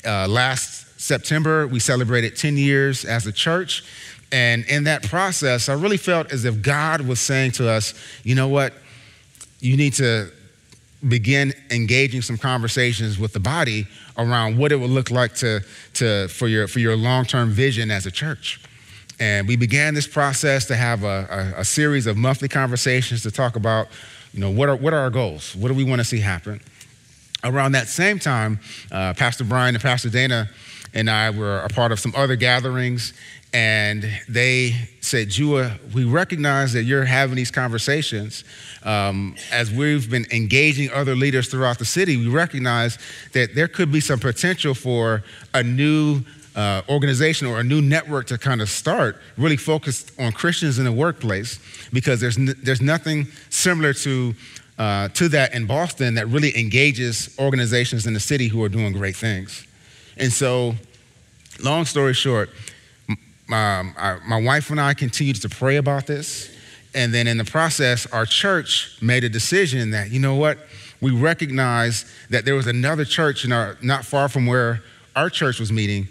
[0.05, 3.85] Uh, last September, we celebrated 10 years as a church.
[4.31, 8.35] And in that process, I really felt as if God was saying to us, you
[8.35, 8.75] know what?
[9.61, 10.31] You need to
[11.07, 15.61] begin engaging some conversations with the body around what it would look like to,
[15.95, 18.61] to, for your, for your long term vision as a church.
[19.21, 23.33] And we began this process to have a, a, a, series of monthly conversations to
[23.33, 23.89] talk about,
[24.33, 25.57] you know, what are, what are our goals?
[25.57, 26.61] What do we want to see happen?
[27.45, 28.59] Around that same time,
[28.91, 30.49] uh, Pastor Brian and Pastor Dana
[30.93, 33.13] and I were a part of some other gatherings,
[33.53, 38.43] and they said, Jua, we recognize that you're having these conversations.
[38.83, 42.99] Um, as we've been engaging other leaders throughout the city, we recognize
[43.33, 45.23] that there could be some potential for
[45.55, 46.23] a new
[46.57, 50.85] uh, organization or a new network to kind of start, really focused on Christians in
[50.85, 51.61] the workplace,
[51.93, 54.35] because there's, n- there's nothing similar to,
[54.79, 58.93] uh, to that in Boston that really engages organizations in the city who are doing
[58.93, 59.67] great things.
[60.17, 60.75] And so,
[61.63, 62.51] long story short,
[63.09, 66.55] um, I, my wife and I continued to pray about this.
[66.95, 70.59] And then in the process, our church made a decision that, you know what,
[71.01, 74.83] we recognized that there was another church in our, not far from where
[75.15, 76.09] our church was meeting,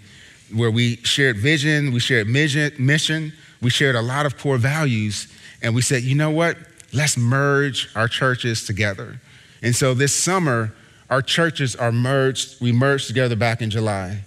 [0.53, 5.27] where we shared vision, we shared mission, mission, we shared a lot of core values.
[5.61, 6.57] And we said, you know what,
[6.93, 9.19] let's merge our churches together.
[9.61, 10.73] And so this summer,
[11.09, 14.23] our churches are merged, we merged together back in July.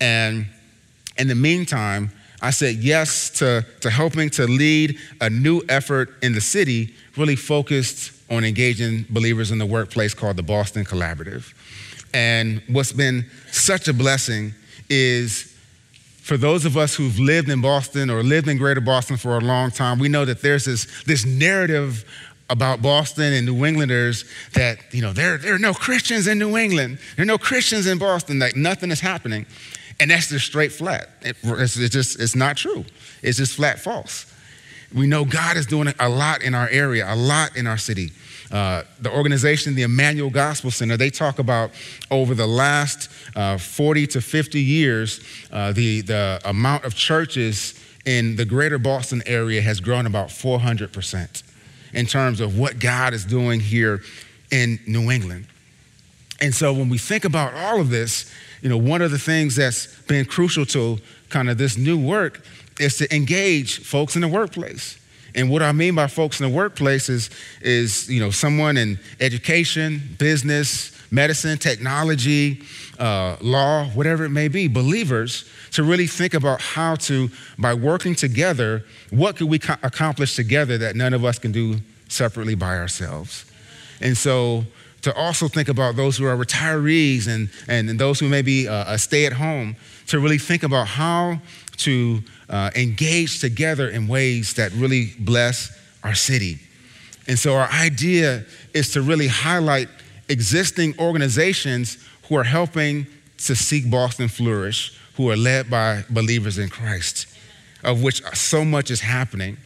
[0.00, 0.46] And
[1.16, 2.10] in the meantime,
[2.42, 7.36] I said yes to, to helping to lead a new effort in the city, really
[7.36, 11.54] focused on engaging believers in the workplace called the Boston Collaborative.
[12.12, 14.52] And what's been such a blessing
[14.88, 15.55] is
[16.26, 19.40] for those of us who've lived in Boston or lived in greater Boston for a
[19.40, 22.04] long time, we know that there's this, this narrative
[22.50, 26.56] about Boston and New Englanders that, you know, there, there are no Christians in New
[26.56, 26.98] England.
[27.14, 29.46] There are no Christians in Boston, like nothing is happening.
[30.00, 31.10] And that's just straight flat.
[31.22, 32.84] It, it's, it's, just, it's not true.
[33.22, 34.26] It's just flat false.
[34.92, 38.10] We know God is doing a lot in our area, a lot in our city.
[38.50, 41.70] Uh, the organization, the Emmanuel Gospel Center, they talk about
[42.10, 48.36] over the last uh, 40 to 50 years, uh, the, the amount of churches in
[48.36, 51.42] the greater Boston area has grown about 400%
[51.92, 54.02] in terms of what God is doing here
[54.50, 55.46] in New England.
[56.40, 58.30] And so when we think about all of this,
[58.62, 62.44] you know, one of the things that's been crucial to kind of this new work
[62.78, 64.98] is to engage folks in the workplace.
[65.36, 68.98] And what I mean by folks in the workplace is, is you know, someone in
[69.20, 72.62] education, business, medicine, technology,
[72.98, 78.14] uh, law, whatever it may be, believers, to really think about how to, by working
[78.14, 81.76] together, what could we co- accomplish together that none of us can do
[82.08, 83.44] separately by ourselves.
[84.00, 84.64] And so
[85.02, 88.96] to also think about those who are retirees and, and, those who may be uh,
[88.96, 91.40] stay at home, to really think about how
[91.78, 96.58] to uh, engage together in ways that really bless our city.
[97.28, 99.88] And so, our idea is to really highlight
[100.28, 103.06] existing organizations who are helping
[103.38, 107.26] to seek Boston flourish, who are led by believers in Christ,
[107.82, 109.56] of which so much is happening.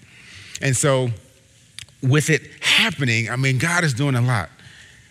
[0.62, 1.10] And so,
[2.02, 4.48] with it happening, I mean, God is doing a lot.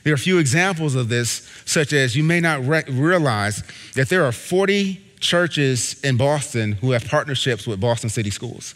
[0.03, 3.63] There are a few examples of this, such as you may not re- realize
[3.95, 8.75] that there are 40 churches in Boston who have partnerships with Boston City Schools.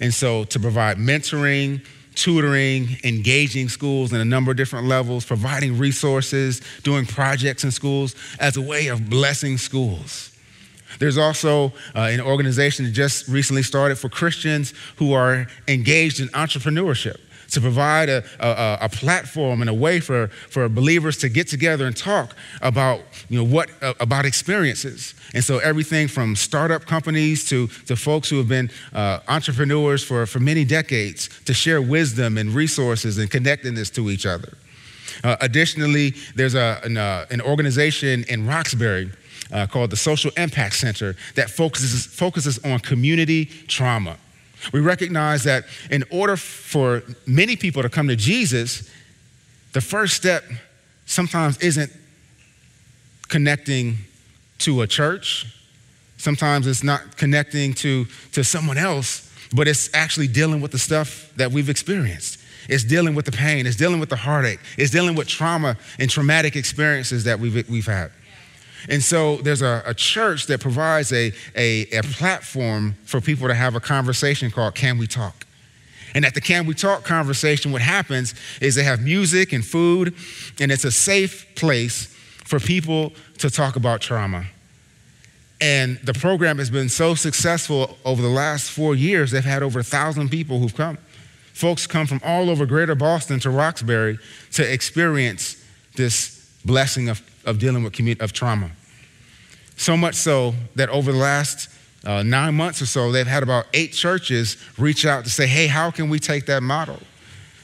[0.00, 1.84] And so to provide mentoring,
[2.14, 8.14] tutoring, engaging schools in a number of different levels, providing resources, doing projects in schools
[8.40, 10.32] as a way of blessing schools.
[10.98, 16.28] There's also uh, an organization that just recently started for Christians who are engaged in
[16.28, 17.20] entrepreneurship
[17.50, 21.86] to provide a, a, a, platform and a way for, for believers to get together
[21.86, 25.14] and talk about, you know, what, uh, about experiences.
[25.34, 30.26] And so everything from startup companies to, to folks who have been uh, entrepreneurs for,
[30.26, 34.56] for many decades to share wisdom and resources and connectedness to each other.
[35.24, 39.10] Uh, additionally, there's a, an, uh, an organization in Roxbury
[39.52, 44.16] uh, called the Social Impact Center that focuses, focuses on community trauma.
[44.72, 48.90] We recognize that in order for many people to come to Jesus,
[49.72, 50.44] the first step
[51.06, 51.92] sometimes isn't
[53.28, 53.96] connecting
[54.58, 55.46] to a church,
[56.16, 61.30] sometimes it's not connecting to, to someone else, but it's actually dealing with the stuff
[61.36, 62.40] that we've experienced.
[62.68, 66.10] It's dealing with the pain, it's dealing with the heartache, it's dealing with trauma and
[66.10, 68.10] traumatic experiences that we've, we've had.
[68.88, 73.54] And so there's a, a church that provides a, a, a platform for people to
[73.54, 75.46] have a conversation called Can We Talk?
[76.14, 80.14] And at the Can We Talk conversation, what happens is they have music and food,
[80.60, 82.06] and it's a safe place
[82.44, 84.46] for people to talk about trauma.
[85.60, 89.80] And the program has been so successful over the last four years, they've had over
[89.80, 90.98] a thousand people who've come.
[91.52, 94.18] Folks come from all over greater Boston to Roxbury
[94.52, 95.62] to experience
[95.96, 98.70] this blessing of, of dealing with community, of trauma.
[99.76, 101.68] So much so that over the last
[102.04, 105.66] uh, nine months or so, they've had about eight churches reach out to say, hey,
[105.66, 106.98] how can we take that model?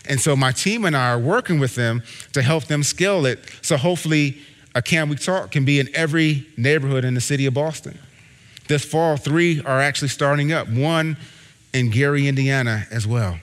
[0.09, 2.03] And so my team and I are working with them
[2.33, 3.39] to help them scale it.
[3.63, 4.39] So hopefully,
[4.75, 7.99] a Can We Talk can be in every neighborhood in the city of Boston.
[8.69, 11.17] This fall, three are actually starting up, one
[11.73, 13.39] in Gary, Indiana as well.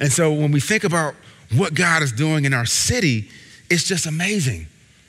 [0.00, 1.14] And so when we think about
[1.54, 3.28] what God is doing in our city,
[3.70, 4.66] it's just amazing.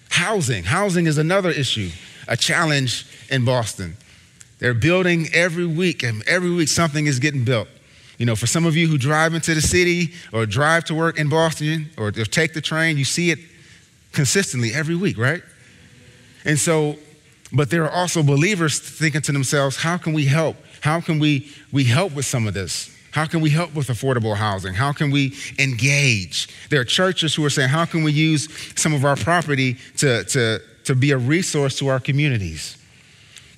[0.09, 0.63] Housing.
[0.63, 1.89] Housing is another issue,
[2.27, 3.95] a challenge in Boston.
[4.59, 7.67] They're building every week, and every week something is getting built.
[8.17, 11.17] You know, for some of you who drive into the city or drive to work
[11.17, 13.39] in Boston or take the train, you see it
[14.11, 15.41] consistently every week, right?
[16.43, 16.97] And so,
[17.53, 20.57] but there are also believers thinking to themselves, how can we help?
[20.81, 22.93] How can we, we help with some of this?
[23.11, 24.73] How can we help with affordable housing?
[24.73, 26.47] How can we engage?
[26.69, 30.23] There are churches who are saying, how can we use some of our property to,
[30.25, 32.77] to, to be a resource to our communities?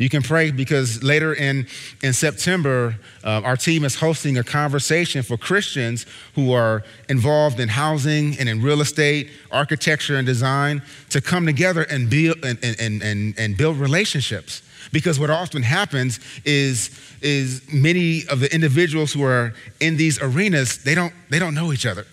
[0.02, 1.68] You can pray because later in,
[2.02, 7.70] in September, uh, our team is hosting a conversation for Christians who are involved in
[7.70, 10.82] housing and in real estate, architecture, and design
[11.12, 14.64] to come together and build, and, and, and, and build relationships.
[14.92, 16.90] Because what often happens is,
[17.22, 21.72] is many of the individuals who are in these arenas, they don't, they don't know
[21.72, 22.06] each other.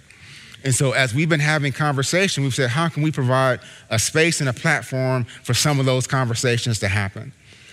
[0.64, 3.60] And so, as we've been having conversation, we've said, how can we provide
[3.90, 7.32] a space and a platform for some of those conversations to happen?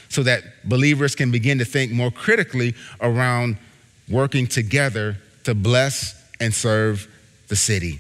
[0.10, 3.58] so that believers can begin to think more critically around
[4.10, 7.08] working together to bless and serve
[7.48, 8.00] the city.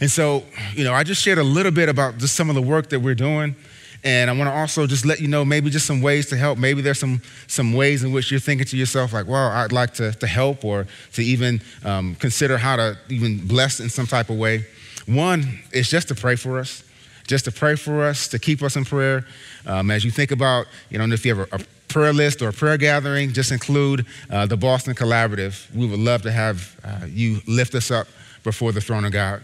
[0.00, 0.44] And so,
[0.74, 3.00] you know, I just shared a little bit about just some of the work that
[3.00, 3.54] we're doing.
[4.02, 6.58] And I want to also just let you know maybe just some ways to help.
[6.58, 9.94] Maybe there's some, some ways in which you're thinking to yourself, like, well, I'd like
[9.94, 14.30] to, to help or to even um, consider how to even bless in some type
[14.30, 14.64] of way.
[15.06, 16.82] One is just to pray for us
[17.30, 19.24] just to pray for us, to keep us in prayer.
[19.64, 22.48] Um, as you think about, you know, if you have a, a prayer list or
[22.48, 25.72] a prayer gathering, just include uh, the Boston Collaborative.
[25.72, 28.08] We would love to have uh, you lift us up
[28.42, 29.42] before the throne of God.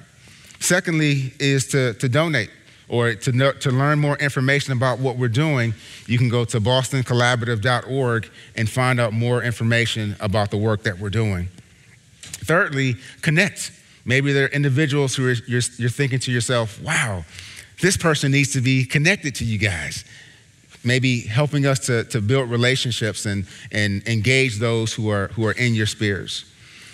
[0.59, 2.51] Secondly, is to, to donate
[2.89, 5.75] or to, know, to learn more information about what we're doing.
[6.07, 11.11] You can go to bostoncollaborative.org and find out more information about the work that we're
[11.11, 11.49] doing.
[12.23, 13.73] Thirdly, connect.
[14.05, 17.25] Maybe there are individuals who are, you're, you're thinking to yourself, wow,
[17.81, 20.05] this person needs to be connected to you guys.
[20.85, 25.53] Maybe helping us to, to build relationships and, and engage those who are, who are
[25.53, 26.45] in your spheres.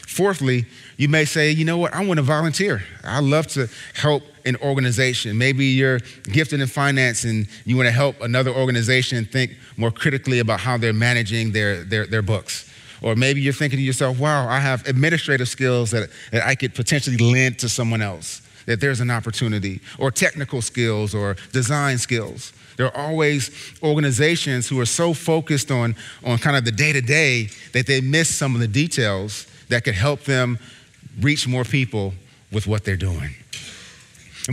[0.06, 0.64] Fourthly,
[0.96, 2.82] you may say, you know what, I want to volunteer.
[3.04, 5.38] I love to help an organization.
[5.38, 10.38] Maybe you're gifted in finance and you want to help another organization think more critically
[10.40, 12.68] about how they're managing their, their, their books.
[13.02, 16.74] Or maybe you're thinking to yourself, wow, I have administrative skills that, that I could
[16.74, 22.52] potentially lend to someone else that there's an opportunity, or technical skills or design skills.
[22.76, 23.50] There are always
[23.82, 28.00] organizations who are so focused on, on kind of the day to day that they
[28.00, 30.58] miss some of the details that could help them
[31.20, 32.14] reach more people
[32.50, 33.30] with what they're doing.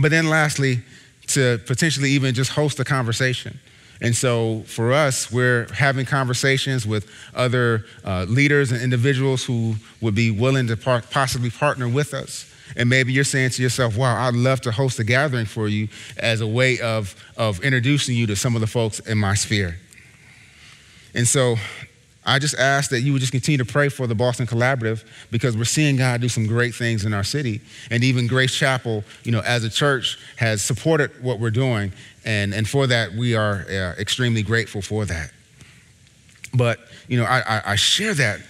[0.00, 0.80] But then, lastly,
[1.28, 3.58] to potentially even just host a conversation.
[4.02, 10.14] And so for us, we're having conversations with other uh, leaders and individuals who would
[10.14, 14.26] be willing to par- possibly partner with us and maybe you're saying to yourself, wow,
[14.26, 18.26] I'd love to host a gathering for you as a way of, of introducing you
[18.28, 19.76] to some of the folks in my sphere.
[21.14, 21.56] And so
[22.30, 25.56] I just ask that you would just continue to pray for the Boston Collaborative because
[25.56, 27.60] we're seeing God do some great things in our city.
[27.90, 31.92] And even Grace Chapel, you know, as a church, has supported what we're doing.
[32.24, 35.32] And, and for that, we are uh, extremely grateful for that.
[36.54, 36.78] But,
[37.08, 38.40] you know, I, I, I share that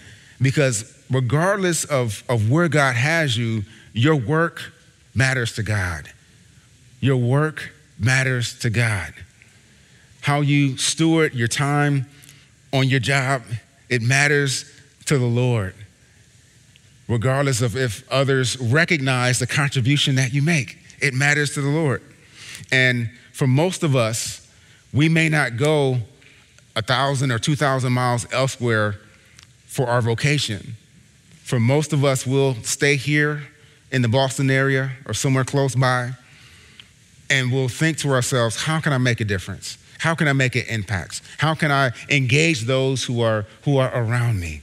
[0.42, 3.64] because regardless of, of where God has you,
[3.94, 4.72] your work
[5.14, 6.12] matters to God.
[7.00, 9.14] Your work matters to God.
[10.20, 12.06] How you steward your time
[12.72, 13.42] on your job,
[13.90, 14.64] it matters
[15.06, 15.74] to the Lord,
[17.08, 20.78] regardless of if others recognize the contribution that you make.
[21.02, 22.00] It matters to the Lord.
[22.72, 24.48] And for most of us,
[24.92, 25.98] we may not go
[26.76, 29.00] a thousand or two thousand miles elsewhere
[29.66, 30.76] for our vocation.
[31.42, 33.42] For most of us, we'll stay here
[33.90, 36.12] in the Boston area or somewhere close by,
[37.28, 39.78] and we'll think to ourselves, how can I make a difference?
[40.00, 41.20] How can I make an impact?
[41.36, 44.62] How can I engage those who are, who are around me?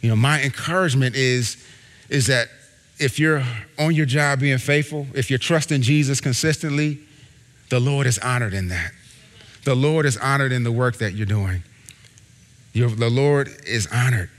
[0.00, 1.56] You know, my encouragement is,
[2.08, 2.46] is that
[3.00, 3.42] if you're
[3.80, 7.00] on your job being faithful, if you're trusting Jesus consistently,
[7.68, 8.92] the Lord is honored in that.
[9.64, 11.64] The Lord is honored in the work that you're doing.
[12.74, 14.30] The Lord is honored.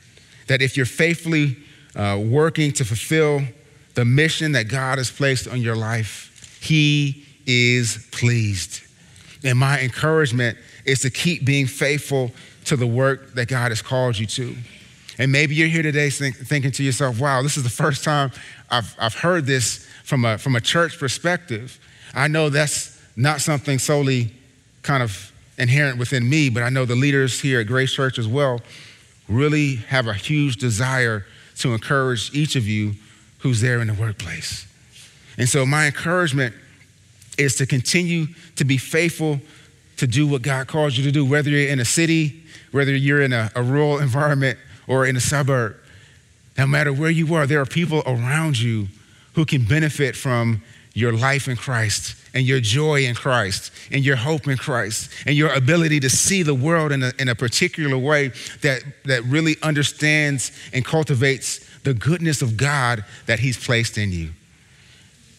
[0.47, 1.57] That if you're faithfully
[1.93, 3.41] uh, working to fulfill
[3.95, 8.84] the mission that God has placed on your life, He is pleased.
[9.45, 12.31] And my encouragement is to keep being faithful
[12.65, 14.55] to the work that God has called you to.
[15.17, 18.31] And maybe you're here today think, thinking to yourself, wow, this is the first time
[18.69, 21.79] I've, I've heard this from a, from a church perspective.
[22.13, 24.31] I know that's not something solely
[24.81, 28.27] kind of inherent within me, but I know the leaders here at Grace Church as
[28.27, 28.61] well
[29.29, 31.25] really have a huge desire
[31.59, 32.93] to encourage each of you
[33.39, 34.67] who's there in the workplace.
[35.37, 36.55] And so, my encouragement
[37.38, 39.39] is to continue to be faithful
[39.97, 43.21] to do what God calls you to do, whether you're in a city, whether you're
[43.21, 45.77] in a, a rural environment or in a suburb.
[46.57, 48.88] No matter where you are, there are people around you
[49.33, 50.61] who can benefit from
[50.93, 55.36] your life in Christ and your joy in Christ and your hope in Christ and
[55.36, 58.29] your ability to see the world in a, in a particular way
[58.61, 64.31] that, that really understands and cultivates the goodness of God that He's placed in you.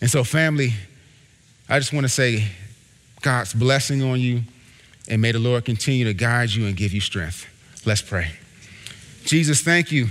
[0.00, 0.74] And so, family,
[1.68, 2.44] I just want to say
[3.22, 4.42] God's blessing on you,
[5.08, 7.46] and may the Lord continue to guide you and give you strength.
[7.84, 8.30] Let's pray.
[9.24, 10.06] Jesus, thank you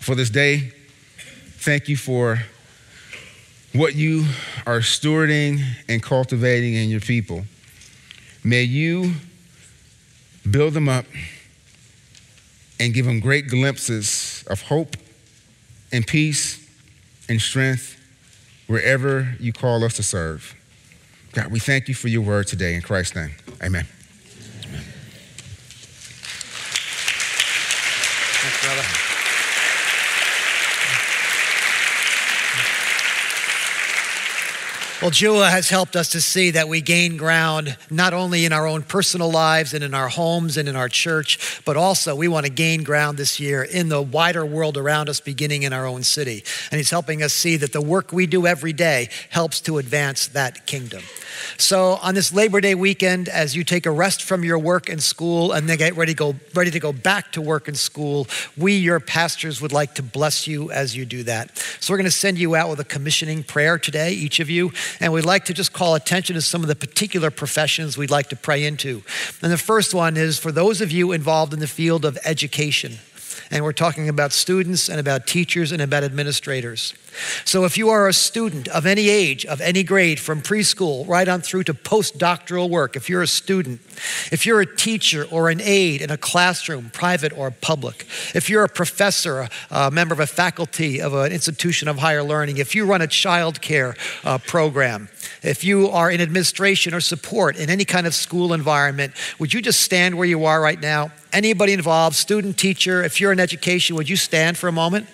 [0.00, 0.72] for this day.
[1.58, 2.38] Thank you for
[3.74, 4.24] what you
[4.66, 7.44] are stewarding and cultivating in your people.
[8.42, 9.12] May you
[10.50, 11.04] build them up
[12.80, 14.96] and give them great glimpses of hope
[15.92, 16.66] and peace
[17.28, 17.95] and strength
[18.66, 20.54] wherever you call us to serve.
[21.32, 23.32] God, we thank you for your word today in Christ's name.
[23.62, 23.86] Amen.
[24.64, 24.82] Amen.
[28.40, 29.05] Thanks, brother.
[35.02, 38.66] Well, Jua has helped us to see that we gain ground not only in our
[38.66, 42.46] own personal lives and in our homes and in our church, but also we want
[42.46, 46.02] to gain ground this year in the wider world around us, beginning in our own
[46.02, 46.42] city.
[46.70, 50.28] And he's helping us see that the work we do every day helps to advance
[50.28, 51.02] that kingdom.
[51.58, 55.02] So on this Labor Day weekend, as you take a rest from your work and
[55.02, 58.26] school and then get ready to go, ready to go back to work and school,
[58.56, 61.58] we, your pastors, would like to bless you as you do that.
[61.80, 64.72] So we're going to send you out with a commissioning prayer today, each of you,
[65.00, 68.28] and we'd like to just call attention to some of the particular professions we'd like
[68.30, 69.02] to pray into.
[69.42, 72.98] And the first one is for those of you involved in the field of education.
[73.50, 76.94] And we're talking about students and about teachers and about administrators.
[77.44, 81.26] So if you are a student of any age, of any grade, from preschool right
[81.28, 83.80] on through to postdoctoral work, if you're a student,
[84.30, 88.64] if you're a teacher or an aide in a classroom, private or public, if you're
[88.64, 92.84] a professor, a, member of a faculty of an institution of higher learning, if you
[92.84, 95.08] run a child care uh, program,
[95.46, 99.60] if you are in administration or support in any kind of school environment, would you
[99.60, 101.10] just stand where you are right now?
[101.32, 105.06] Anybody involved, student, teacher, if you're in education, would you stand for a moment?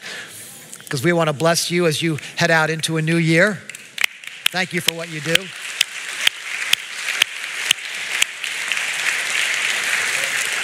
[0.78, 3.58] Because we want to bless you as you head out into a new year.
[4.50, 5.44] Thank you for what you do.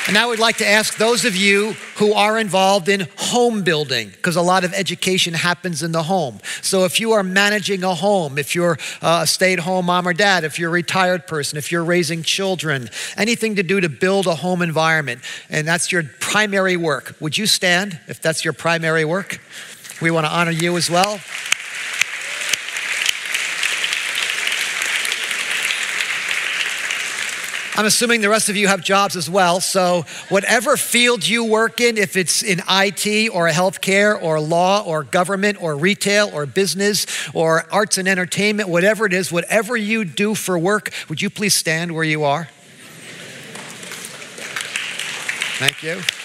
[0.08, 4.08] And now we'd like to ask those of you who are involved in home building,
[4.08, 6.40] because a lot of education happens in the home.
[6.62, 10.14] So if you are managing a home, if you're a stay at home mom or
[10.14, 12.88] dad, if you're a retired person, if you're raising children,
[13.18, 17.46] anything to do to build a home environment, and that's your primary work, would you
[17.46, 19.42] stand if that's your primary work?
[20.00, 21.20] We want to honor you as well.
[27.78, 29.60] I'm assuming the rest of you have jobs as well.
[29.60, 35.04] So, whatever field you work in, if it's in IT or healthcare or law or
[35.04, 40.34] government or retail or business or arts and entertainment, whatever it is, whatever you do
[40.34, 42.48] for work, would you please stand where you are?
[45.60, 46.17] Thank you.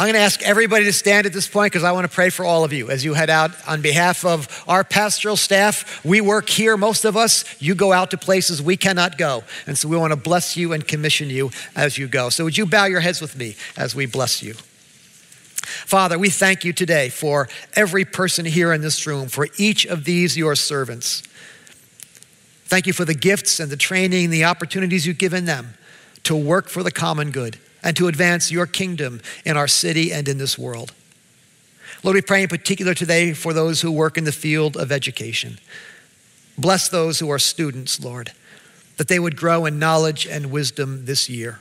[0.00, 2.30] I'm going to ask everybody to stand at this point because I want to pray
[2.30, 3.50] for all of you as you head out.
[3.68, 7.44] On behalf of our pastoral staff, we work here, most of us.
[7.60, 9.44] You go out to places we cannot go.
[9.66, 12.30] And so we want to bless you and commission you as you go.
[12.30, 14.54] So would you bow your heads with me as we bless you?
[14.54, 20.04] Father, we thank you today for every person here in this room, for each of
[20.04, 21.22] these your servants.
[22.64, 25.74] Thank you for the gifts and the training, the opportunities you've given them
[26.22, 30.28] to work for the common good and to advance your kingdom in our city and
[30.28, 30.92] in this world.
[32.02, 35.58] Lord, we pray in particular today for those who work in the field of education.
[36.56, 38.32] Bless those who are students, Lord,
[38.96, 41.60] that they would grow in knowledge and wisdom this year,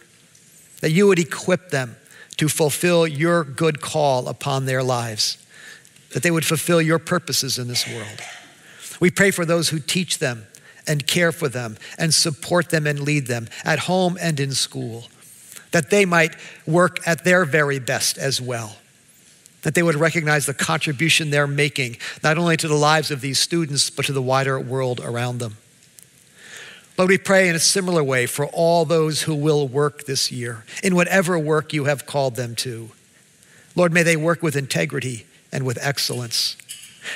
[0.82, 1.98] that you would equip them
[2.38, 5.38] to fulfill your good call upon their lives,
[6.14, 8.22] that they would fulfill your purposes in this world.
[9.00, 10.46] We pray for those who teach them
[10.88, 15.08] and care for them and support them and lead them at home and in school
[15.72, 18.78] that they might work at their very best as well.
[19.64, 23.40] That they would recognize the contribution they're making, not only to the lives of these
[23.40, 25.58] students, but to the wider world around them.
[26.98, 30.66] Lord, we pray in a similar way for all those who will work this year,
[30.84, 32.92] in whatever work you have called them to.
[33.76, 36.58] Lord, may they work with integrity and with excellence.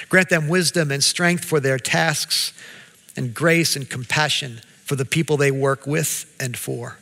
[0.08, 2.54] Grant them wisdom and strength for their tasks,
[3.16, 6.98] and grace and compassion for the people they work with and for.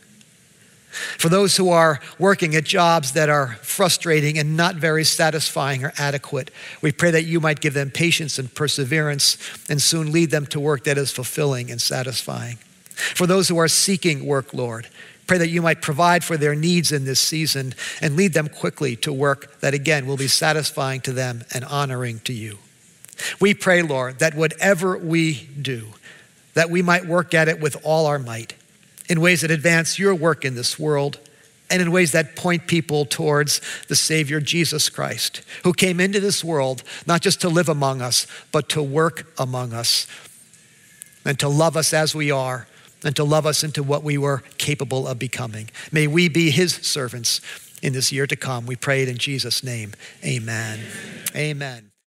[0.92, 5.94] For those who are working at jobs that are frustrating and not very satisfying or
[5.98, 9.38] adequate, we pray that you might give them patience and perseverance
[9.70, 12.58] and soon lead them to work that is fulfilling and satisfying.
[13.16, 14.88] For those who are seeking work, Lord,
[15.28, 18.98] pray that you might provide for their needs in this season and lead them quickly
[18.98, 22.58] to work that again will be satisfying to them and honoring to you.
[23.40, 25.88] We pray, Lord, that whatever we do,
[26.54, 28.56] that we might work at it with all our might
[29.12, 31.20] in ways that advance your work in this world
[31.70, 33.60] and in ways that point people towards
[33.90, 38.26] the Savior Jesus Christ, who came into this world not just to live among us,
[38.54, 40.08] but to work among us
[41.26, 42.68] and to love us as we are
[43.04, 45.70] and to love us into what we were capable of becoming.
[45.92, 47.42] May we be his servants
[47.84, 48.66] in this year to come.
[48.66, 49.92] We pray it in Jesus' name.
[50.24, 50.80] Amen.
[51.36, 51.36] Amen.
[51.36, 51.91] Amen.